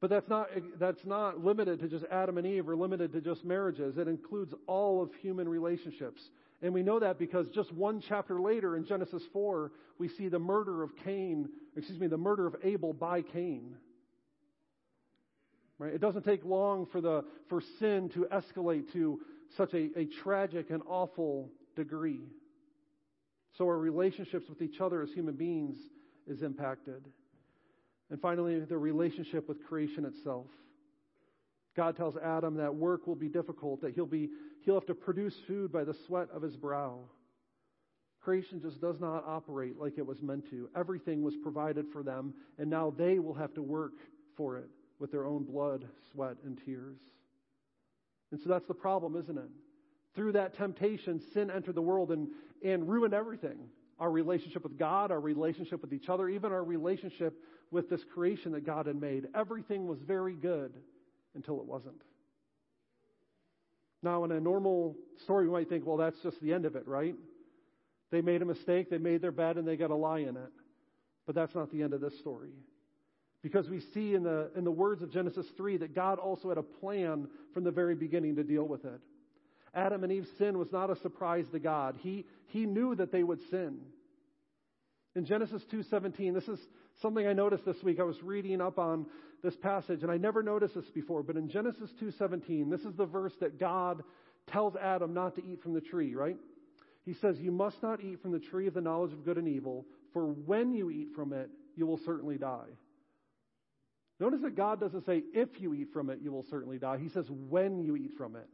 [0.00, 0.48] But that's not,
[0.78, 3.98] that's not limited to just Adam and Eve or limited to just marriages.
[3.98, 6.22] It includes all of human relationships.
[6.62, 10.38] And we know that because just one chapter later in Genesis 4, we see the
[10.38, 13.76] murder of Cain, excuse me, the murder of Abel by Cain.
[15.78, 15.92] Right?
[15.92, 19.20] It doesn't take long for, the, for sin to escalate to
[19.56, 22.20] such a, a tragic and awful degree.
[23.58, 25.76] So our relationships with each other as human beings
[26.26, 27.04] is impacted.
[28.10, 30.46] And finally, the relationship with creation itself.
[31.76, 34.28] God tells Adam that work will be difficult, that he'll, be,
[34.62, 36.98] he'll have to produce food by the sweat of his brow.
[38.20, 40.68] Creation just does not operate like it was meant to.
[40.76, 43.92] Everything was provided for them, and now they will have to work
[44.36, 46.98] for it with their own blood, sweat, and tears.
[48.32, 49.48] And so that's the problem, isn't it?
[50.14, 52.28] Through that temptation, sin entered the world and,
[52.64, 53.58] and ruined everything
[54.00, 57.34] our relationship with God, our relationship with each other, even our relationship
[57.70, 59.28] with this creation that God had made.
[59.34, 60.72] Everything was very good
[61.34, 62.02] until it wasn't.
[64.02, 66.88] Now, in a normal story, we might think, well, that's just the end of it,
[66.88, 67.14] right?
[68.10, 70.52] They made a mistake, they made their bed, and they got a lie in it.
[71.26, 72.50] But that's not the end of this story.
[73.42, 76.58] Because we see in the, in the words of Genesis 3 that God also had
[76.58, 79.00] a plan from the very beginning to deal with it.
[79.74, 81.96] Adam and Eve's sin was not a surprise to God.
[82.02, 83.78] He, he knew that they would sin.
[85.16, 86.58] In Genesis 2:17, this is
[87.00, 87.98] something I noticed this week.
[87.98, 89.06] I was reading up on
[89.42, 93.06] this passage and I never noticed this before, but in Genesis 2:17, this is the
[93.06, 94.02] verse that God
[94.46, 96.36] tells Adam not to eat from the tree, right?
[97.04, 99.48] He says, "You must not eat from the tree of the knowledge of good and
[99.48, 102.68] evil, for when you eat from it, you will certainly die."
[104.20, 106.98] Notice that God doesn't say, if you eat from it, you will certainly die.
[106.98, 108.46] He says, when you eat from it.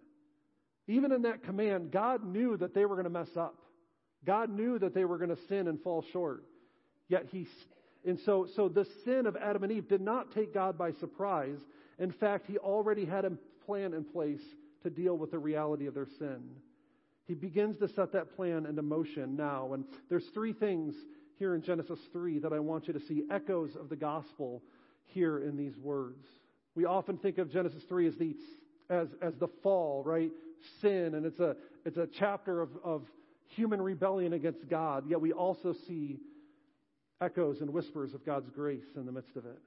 [0.86, 3.60] Even in that command, God knew that they were going to mess up.
[4.26, 6.44] God knew that they were going to sin and fall short.
[7.08, 7.46] Yet he,
[8.04, 11.58] and so, so the sin of Adam and Eve did not take God by surprise.
[11.98, 13.32] In fact, he already had a
[13.64, 14.42] plan in place
[14.82, 16.42] to deal with the reality of their sin.
[17.26, 19.72] He begins to set that plan into motion now.
[19.72, 20.94] And there's three things
[21.38, 24.62] here in Genesis 3 that I want you to see echoes of the gospel
[25.06, 26.24] here in these words.
[26.74, 28.36] We often think of Genesis 3 as the,
[28.90, 30.30] as, as the fall, right?
[30.80, 33.02] Sin, and it's a, it's a chapter of, of
[33.48, 36.18] human rebellion against God, yet we also see
[37.20, 39.58] echoes and whispers of God's grace in the midst of it.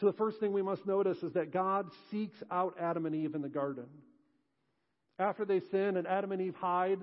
[0.00, 3.34] So the first thing we must notice is that God seeks out Adam and Eve
[3.34, 3.86] in the garden.
[5.18, 6.98] After they sin and Adam and Eve hide,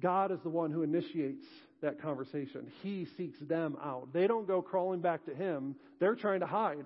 [0.00, 1.44] God is the one who initiates
[1.82, 2.70] that conversation.
[2.82, 4.12] He seeks them out.
[4.12, 6.84] They don't go crawling back to Him, they're trying to hide.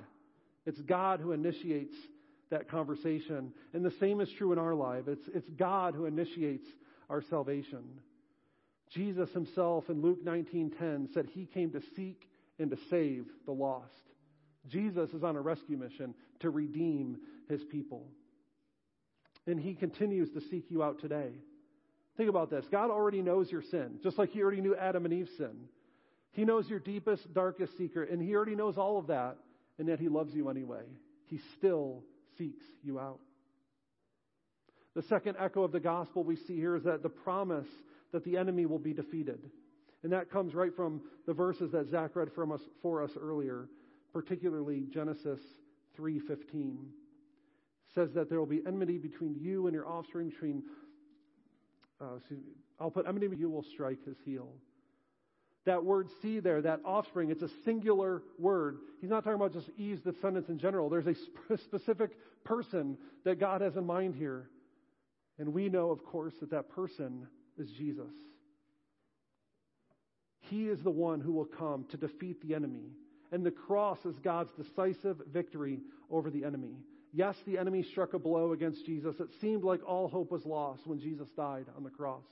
[0.67, 1.95] It's God who initiates
[2.51, 3.53] that conversation.
[3.73, 5.05] And the same is true in our life.
[5.07, 6.67] It's, it's God who initiates
[7.11, 7.85] our salvation.
[8.91, 13.93] Jesus himself in Luke 19:10 said he came to seek and to save the lost.
[14.69, 18.07] Jesus is on a rescue mission to redeem his people.
[19.47, 21.33] And he continues to seek you out today.
[22.17, 22.67] Think about this.
[22.71, 25.69] God already knows your sin, just like he already knew Adam and Eve's sin.
[26.33, 29.39] He knows your deepest, darkest secret, and he already knows all of that,
[29.79, 30.85] and yet he loves you anyway.
[31.27, 32.05] He still
[32.37, 33.21] seeks you out.
[34.95, 37.69] The second echo of the gospel we see here is that the promise
[38.13, 39.39] that the enemy will be defeated.
[40.03, 43.69] And that comes right from the verses that Zach read from us, for us earlier,
[44.13, 45.41] particularly Genesis
[45.99, 46.77] 3.15.
[47.95, 50.63] says that there will be enmity between you and your offspring, between
[52.01, 52.19] uh,
[52.81, 54.49] I'll put enmity you will strike his heel.
[55.67, 58.79] That word see there, that offspring, it's a singular word.
[59.01, 60.89] He's not talking about just Eve's descendants in general.
[60.89, 62.13] There's a sp- specific
[62.45, 64.49] person that God has in mind here.
[65.41, 67.27] And we know, of course, that that person
[67.59, 68.13] is Jesus.
[70.51, 72.91] He is the one who will come to defeat the enemy.
[73.33, 75.81] And the cross is God's decisive victory
[76.11, 76.75] over the enemy.
[77.15, 79.17] Yes, the enemy struck a blow against Jesus.
[79.19, 82.25] It seemed like all hope was lost when Jesus died on the cross.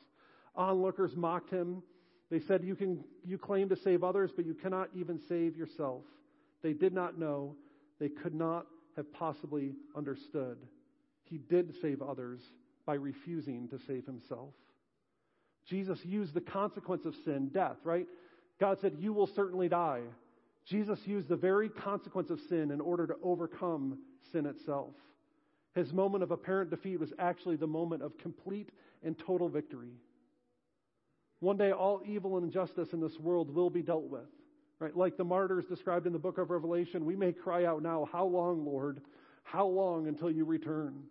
[0.55, 1.83] Onlookers mocked him.
[2.31, 6.03] They said, you, can, you claim to save others, but you cannot even save yourself.
[6.63, 7.57] They did not know.
[8.01, 10.59] They could not have possibly understood.
[11.25, 12.41] He did save others
[12.89, 14.55] by refusing to save himself.
[15.69, 18.07] Jesus used the consequence of sin, death, right?
[18.59, 20.01] God said, You will certainly die.
[20.65, 23.99] Jesus used the very consequence of sin in order to overcome
[24.33, 24.95] sin itself.
[25.75, 28.71] His moment of apparent defeat was actually the moment of complete
[29.05, 29.93] and total victory.
[31.41, 34.31] One day, all evil and injustice in this world will be dealt with.
[34.79, 34.97] Right?
[34.97, 38.25] Like the martyrs described in the book of Revelation, we may cry out now, How
[38.25, 39.03] long, Lord?
[39.43, 41.03] How long until you return?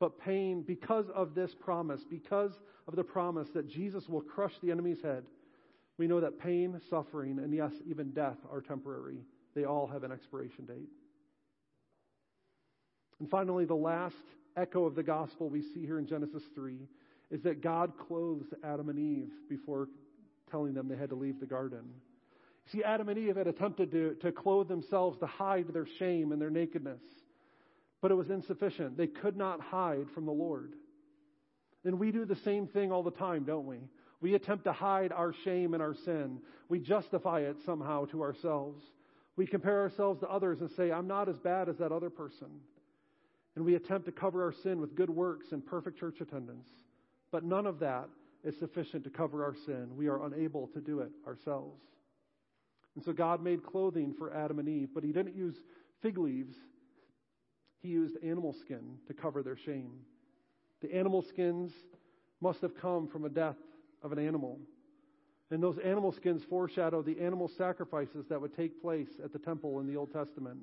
[0.00, 2.52] But pain, because of this promise, because
[2.88, 5.24] of the promise that Jesus will crush the enemy's head,
[5.98, 9.18] we know that pain, suffering, and yes, even death are temporary.
[9.54, 10.88] They all have an expiration date.
[13.20, 14.16] And finally, the last
[14.56, 16.78] echo of the gospel we see here in Genesis 3
[17.30, 19.88] is that God clothes Adam and Eve before
[20.50, 21.84] telling them they had to leave the garden.
[22.72, 26.40] See, Adam and Eve had attempted to, to clothe themselves to hide their shame and
[26.40, 27.02] their nakedness,
[28.00, 28.96] but it was insufficient.
[28.96, 30.72] They could not hide from the Lord.
[31.84, 33.78] And we do the same thing all the time, don't we?
[34.20, 36.38] We attempt to hide our shame and our sin.
[36.68, 38.82] We justify it somehow to ourselves.
[39.36, 42.48] We compare ourselves to others and say, I'm not as bad as that other person.
[43.56, 46.68] And we attempt to cover our sin with good works and perfect church attendance.
[47.32, 48.08] But none of that
[48.44, 49.88] is sufficient to cover our sin.
[49.96, 51.80] We are unable to do it ourselves.
[52.94, 55.56] And so God made clothing for Adam and Eve, but He didn't use
[56.02, 56.56] fig leaves.
[57.82, 59.92] He used animal skin to cover their shame.
[60.80, 61.72] The animal skins
[62.40, 63.56] must have come from a death
[64.02, 64.58] of an animal.
[65.50, 69.80] And those animal skins foreshadow the animal sacrifices that would take place at the temple
[69.80, 70.58] in the Old Testament.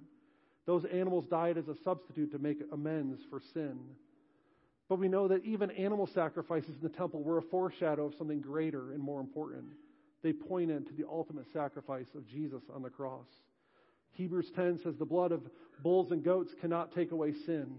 [0.65, 3.80] Those animals died as a substitute to make amends for sin.
[4.89, 8.39] But we know that even animal sacrifices in the temple were a foreshadow of something
[8.39, 9.65] greater and more important.
[10.24, 13.28] They pointed to the ultimate sacrifice of Jesus on the cross.
[14.14, 15.41] Hebrews 10 says the blood of
[15.84, 17.78] bulls and goats cannot take away sin,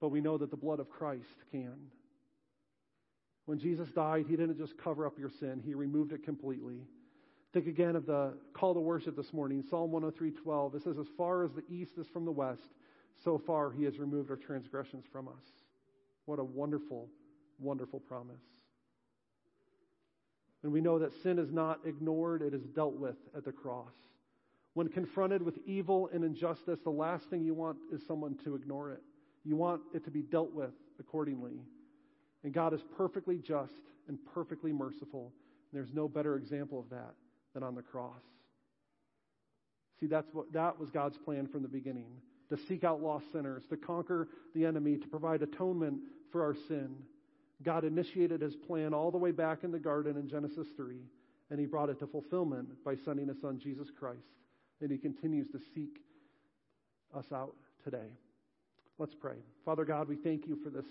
[0.00, 1.74] but we know that the blood of Christ can.
[3.46, 6.80] When Jesus died, he didn't just cover up your sin, he removed it completely.
[7.52, 10.74] Think again of the call to worship this morning, Psalm 103:12.
[10.74, 12.74] It says as far as the east is from the west,
[13.22, 15.62] so far he has removed our transgressions from us.
[16.24, 17.08] What a wonderful,
[17.60, 18.42] wonderful promise.
[20.64, 23.94] And we know that sin is not ignored, it is dealt with at the cross.
[24.74, 28.90] When confronted with evil and injustice, the last thing you want is someone to ignore
[28.90, 29.02] it.
[29.44, 31.62] You want it to be dealt with accordingly.
[32.42, 33.72] And God is perfectly just
[34.08, 35.32] and perfectly merciful.
[35.70, 37.14] And there's no better example of that
[37.54, 38.22] than on the cross.
[40.00, 42.10] See, that's what that was God's plan from the beginning
[42.50, 45.98] to seek out lost sinners, to conquer the enemy, to provide atonement
[46.30, 46.94] for our sin.
[47.62, 50.96] God initiated his plan all the way back in the garden in Genesis 3,
[51.50, 54.20] and he brought it to fulfillment by sending his son Jesus Christ.
[54.80, 56.00] And he continues to seek
[57.16, 57.54] us out
[57.84, 58.08] today.
[58.98, 59.36] Let's pray.
[59.64, 60.86] Father God, we thank you for this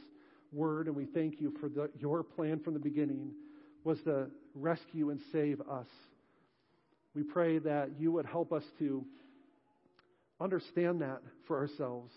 [0.51, 3.31] word, and we thank you for the, your plan from the beginning
[3.83, 5.87] was to rescue and save us.
[7.15, 9.05] We pray that you would help us to
[10.39, 12.13] understand that for ourselves,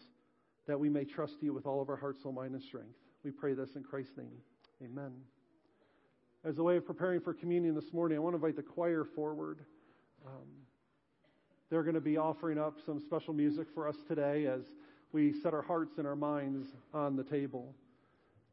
[0.66, 2.96] that we may trust you with all of our heart, soul, mind, and strength.
[3.24, 4.38] We pray this in Christ's name.
[4.82, 5.12] Amen.
[6.44, 9.04] As a way of preparing for communion this morning, I want to invite the choir
[9.04, 9.60] forward.
[10.24, 10.46] Um,
[11.70, 14.60] they're going to be offering up some special music for us today as
[15.12, 17.74] we set our hearts and our minds on the table.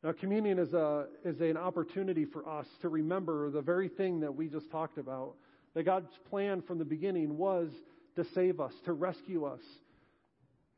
[0.04, 4.36] Now, communion is, a, is an opportunity for us to remember the very thing that
[4.36, 5.36] we just talked about.
[5.76, 7.70] That God's plan from the beginning was
[8.16, 9.62] to save us, to rescue us.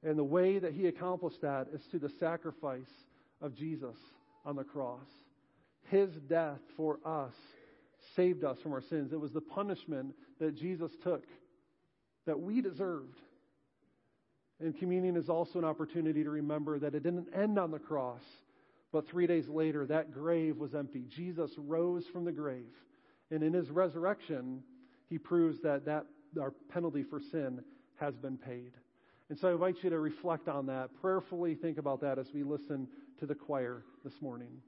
[0.04, 2.92] And the way that He accomplished that is through the sacrifice
[3.42, 3.98] of Jesus
[4.46, 5.08] on the cross.
[5.90, 7.34] His death for us
[8.16, 9.12] saved us from our sins.
[9.12, 11.24] It was the punishment that Jesus took
[12.26, 13.20] that we deserved.
[14.60, 18.22] And communion is also an opportunity to remember that it didn't end on the cross,
[18.92, 21.06] but three days later, that grave was empty.
[21.10, 22.74] Jesus rose from the grave.
[23.32, 24.64] And in his resurrection,
[25.10, 26.06] he proves that, that
[26.40, 27.62] our penalty for sin
[27.98, 28.72] has been paid.
[29.30, 32.44] And so I invite you to reflect on that, prayerfully think about that as we
[32.44, 32.88] listen
[33.20, 34.62] to the choir this morning.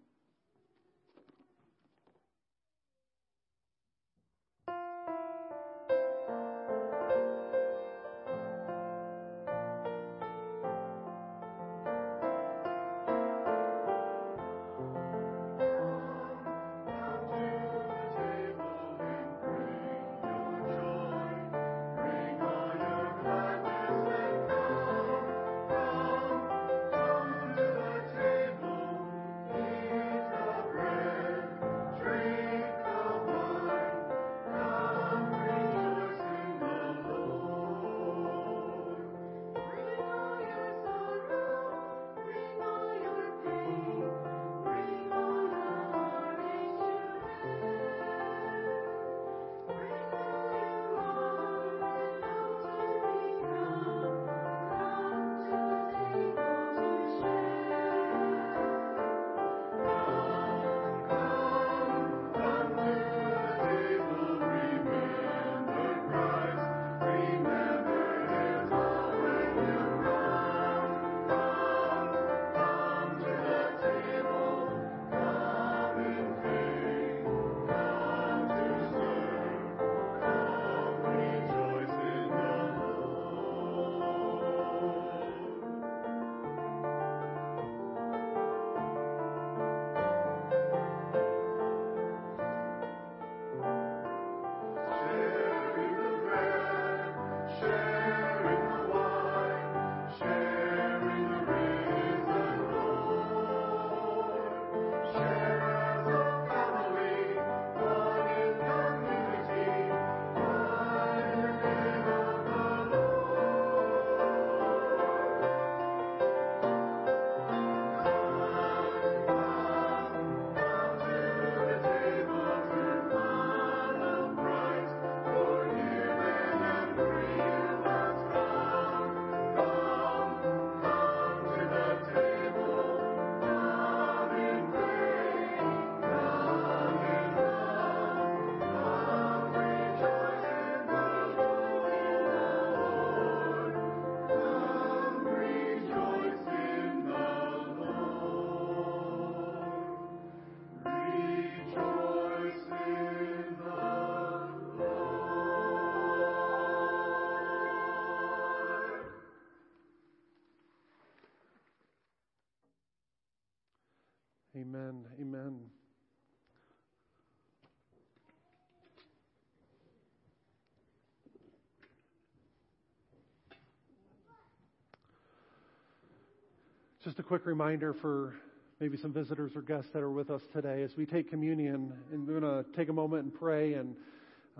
[177.08, 178.34] Just a quick reminder for
[178.82, 182.28] maybe some visitors or guests that are with us today as we take communion, and
[182.28, 183.96] we're going to take a moment and pray and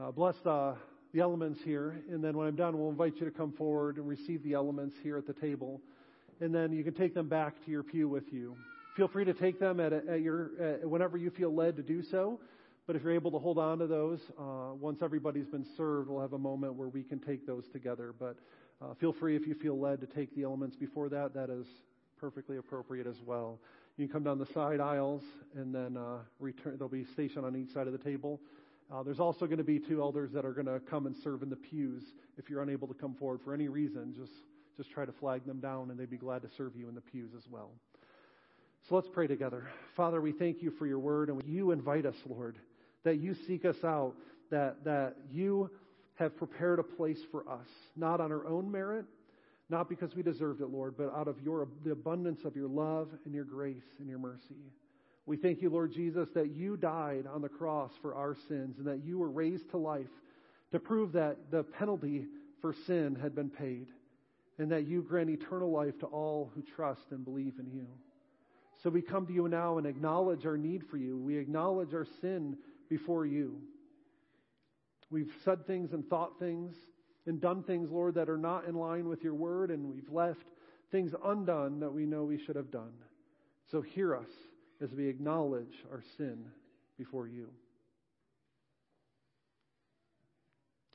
[0.02, 0.74] uh, bless the,
[1.14, 2.02] the elements here.
[2.10, 4.96] And then when I'm done, we'll invite you to come forward and receive the elements
[5.04, 5.82] here at the table.
[6.40, 8.56] And then you can take them back to your pew with you.
[8.96, 12.02] Feel free to take them at, at your at whenever you feel led to do
[12.02, 12.40] so.
[12.86, 16.22] But if you're able to hold on to those, uh, once everybody's been served, we'll
[16.22, 18.14] have a moment where we can take those together.
[18.18, 18.38] But
[18.82, 21.34] uh, feel free if you feel led to take the elements before that.
[21.34, 21.68] That is
[22.20, 23.60] perfectly appropriate as well.
[23.98, 25.24] You can come down the side aisles
[25.56, 26.76] and then uh, return.
[26.78, 28.40] There'll be stationed on each side of the table.
[28.94, 31.44] Uh, there's also going to be two elders that are going to come and serve
[31.44, 32.04] in the pews.
[32.38, 34.32] If you're unable to come forward for any reason, just
[34.78, 37.02] just try to flag them down, and they'd be glad to serve you in the
[37.02, 37.72] pews as well.
[38.88, 39.68] So let's pray together.
[39.96, 42.58] Father, we thank you for your word, and you invite us, Lord,
[43.04, 44.14] that you seek us out,
[44.52, 45.72] that that you
[46.16, 49.06] have prepared a place for us, not on our own merit,
[49.70, 53.10] not because we deserved it, Lord, but out of your, the abundance of your love
[53.26, 54.72] and your grace and your mercy.
[55.26, 58.88] We thank you, Lord Jesus, that you died on the cross for our sins and
[58.88, 60.08] that you were raised to life
[60.72, 62.26] to prove that the penalty
[62.62, 63.88] for sin had been paid
[64.58, 67.88] and that you grant eternal life to all who trust and believe in you.
[68.84, 71.18] So we come to you now and acknowledge our need for you.
[71.18, 72.58] We acknowledge our sin
[72.90, 73.60] before you.
[75.10, 76.76] We've said things and thought things
[77.28, 80.46] and done things, Lord, that are not in line with your word, and we've left
[80.92, 82.94] things undone that we know we should have done.
[83.70, 84.30] So hear us
[84.82, 86.46] as we acknowledge our sin
[86.98, 87.50] before you.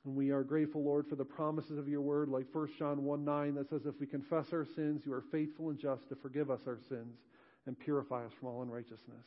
[0.05, 3.23] And we are grateful, Lord, for the promises of your word, like 1 John 1
[3.23, 6.51] 9, that says, If we confess our sins, you are faithful and just to forgive
[6.51, 7.19] us our sins
[7.65, 9.25] and purify us from all unrighteousness.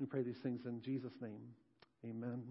[0.00, 1.42] We pray these things in Jesus' name.
[2.04, 2.42] Amen.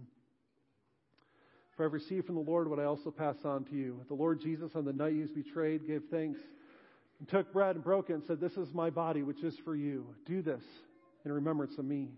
[1.76, 4.00] For I've received from the Lord what I also pass on to you.
[4.08, 6.40] The Lord Jesus, on the night he was betrayed, gave thanks
[7.20, 9.76] and took bread and broke it and said, This is my body, which is for
[9.76, 10.06] you.
[10.26, 10.62] Do this
[11.26, 12.10] in remembrance of me.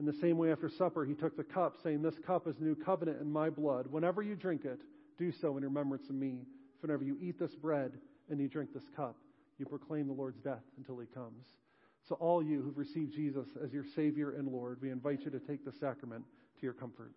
[0.00, 2.64] In the same way, after supper, he took the cup, saying, This cup is the
[2.64, 3.86] new covenant in my blood.
[3.88, 4.80] Whenever you drink it,
[5.18, 6.40] do so in remembrance of me.
[6.80, 7.92] For whenever you eat this bread
[8.30, 9.16] and you drink this cup,
[9.58, 11.46] you proclaim the Lord's death until he comes.
[12.08, 15.38] So, all you who've received Jesus as your Savior and Lord, we invite you to
[15.38, 16.24] take the sacrament
[16.58, 17.12] to your comfort.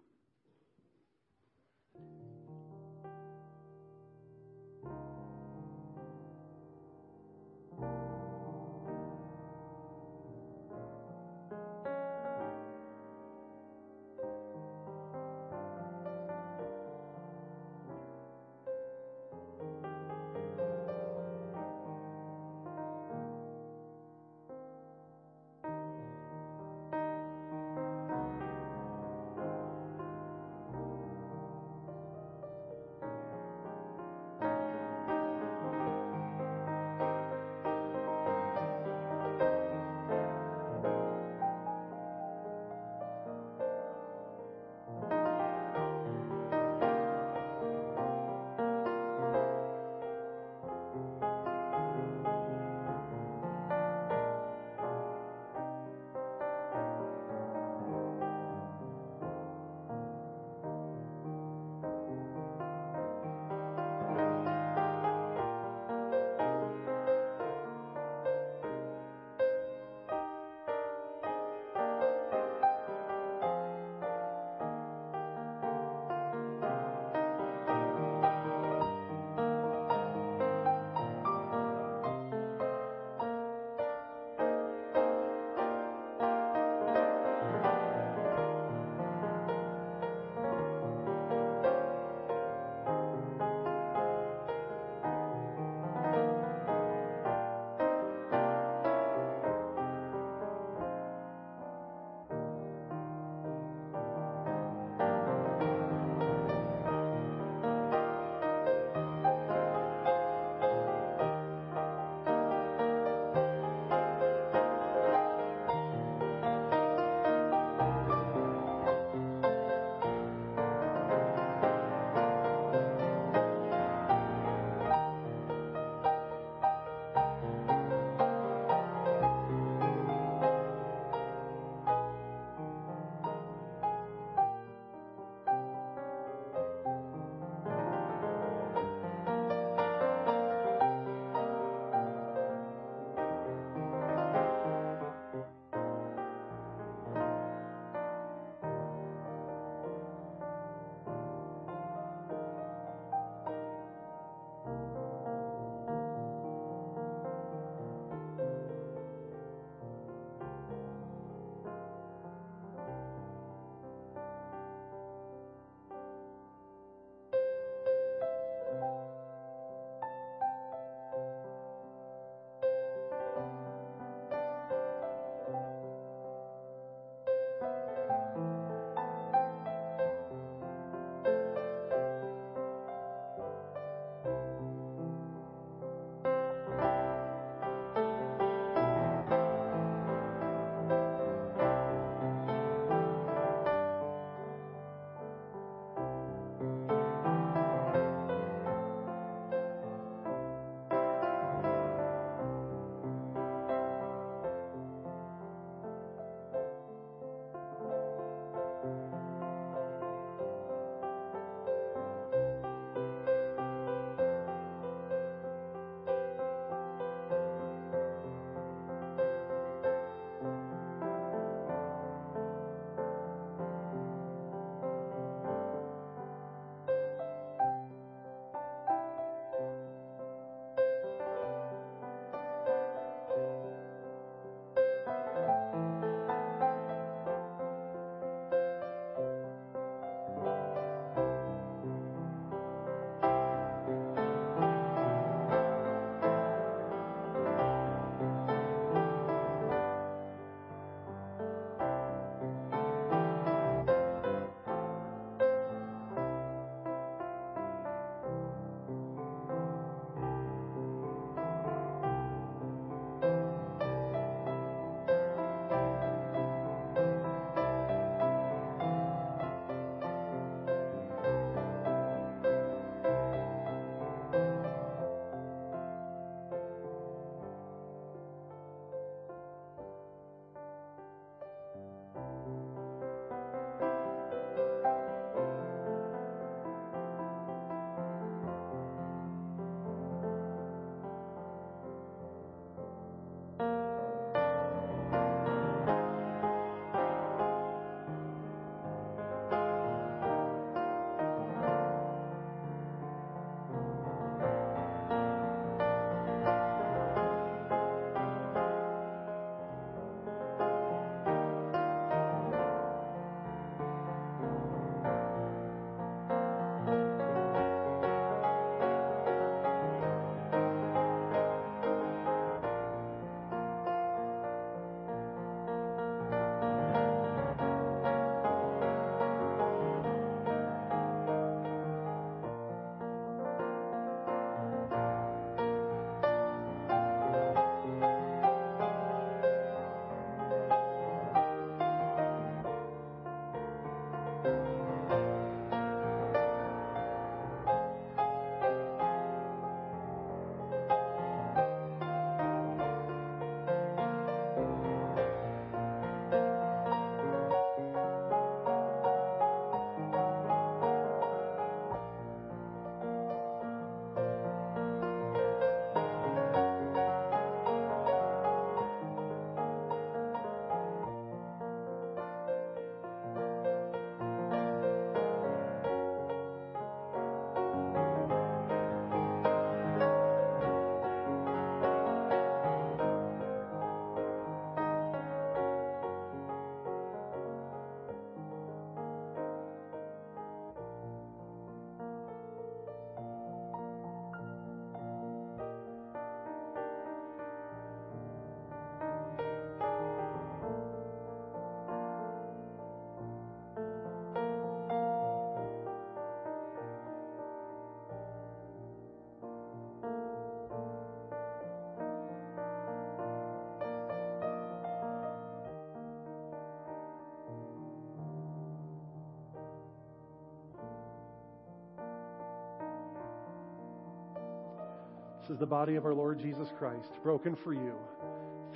[425.45, 427.93] This is the body of our Lord Jesus Christ, broken for you.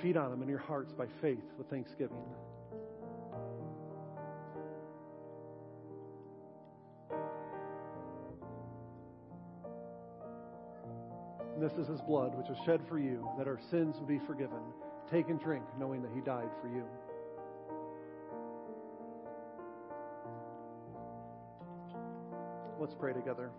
[0.00, 2.22] Feed on him in your hearts by faith with thanksgiving.
[11.56, 14.20] And this is his blood, which was shed for you, that our sins would be
[14.24, 14.62] forgiven.
[15.10, 16.84] Take and drink, knowing that he died for you.
[22.78, 23.50] Let's pray together.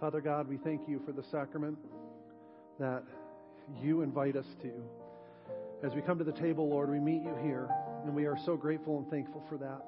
[0.00, 1.78] Father God, we thank you for the sacrament
[2.78, 3.02] that
[3.82, 4.72] you invite us to.
[5.84, 7.68] As we come to the table, Lord, we meet you here,
[8.04, 9.82] and we are so grateful and thankful for that.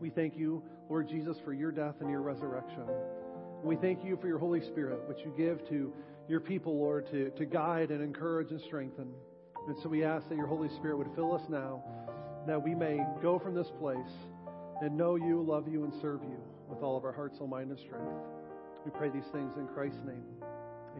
[0.00, 2.84] We thank you, Lord Jesus, for your death and your resurrection.
[3.62, 5.92] We thank you for your Holy Spirit, which you give to
[6.28, 9.08] your people, Lord, to, to guide and encourage and strengthen.
[9.66, 11.82] And so we ask that your Holy Spirit would fill us now,
[12.46, 14.12] that we may go from this place
[14.80, 16.38] and know you, love you, and serve you
[16.68, 18.12] with all of our heart, soul, mind, and strength.
[18.84, 20.24] We pray these things in Christ's name.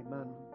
[0.06, 0.47] Amen.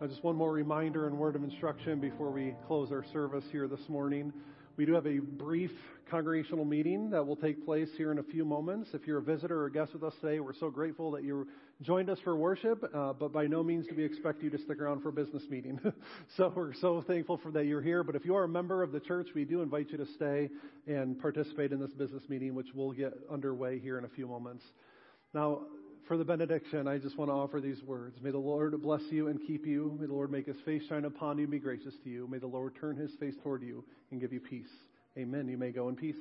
[0.00, 3.68] Now, just one more reminder and word of instruction before we close our service here
[3.68, 4.32] this morning.
[4.78, 5.72] We do have a brief
[6.10, 8.88] congregational meeting that will take place here in a few moments.
[8.94, 11.46] If you're a visitor or a guest with us today, we're so grateful that you
[11.82, 14.80] joined us for worship, uh, but by no means do we expect you to stick
[14.80, 15.78] around for a business meeting.
[16.38, 18.02] so we're so thankful for that you're here.
[18.02, 20.48] But if you are a member of the church, we do invite you to stay
[20.86, 24.64] and participate in this business meeting, which will get underway here in a few moments.
[25.34, 25.60] Now,
[26.10, 28.18] for the benediction, I just want to offer these words.
[28.20, 29.96] May the Lord bless you and keep you.
[30.00, 32.26] May the Lord make his face shine upon you and be gracious to you.
[32.26, 34.66] May the Lord turn his face toward you and give you peace.
[35.16, 35.46] Amen.
[35.46, 36.16] You may go in peace.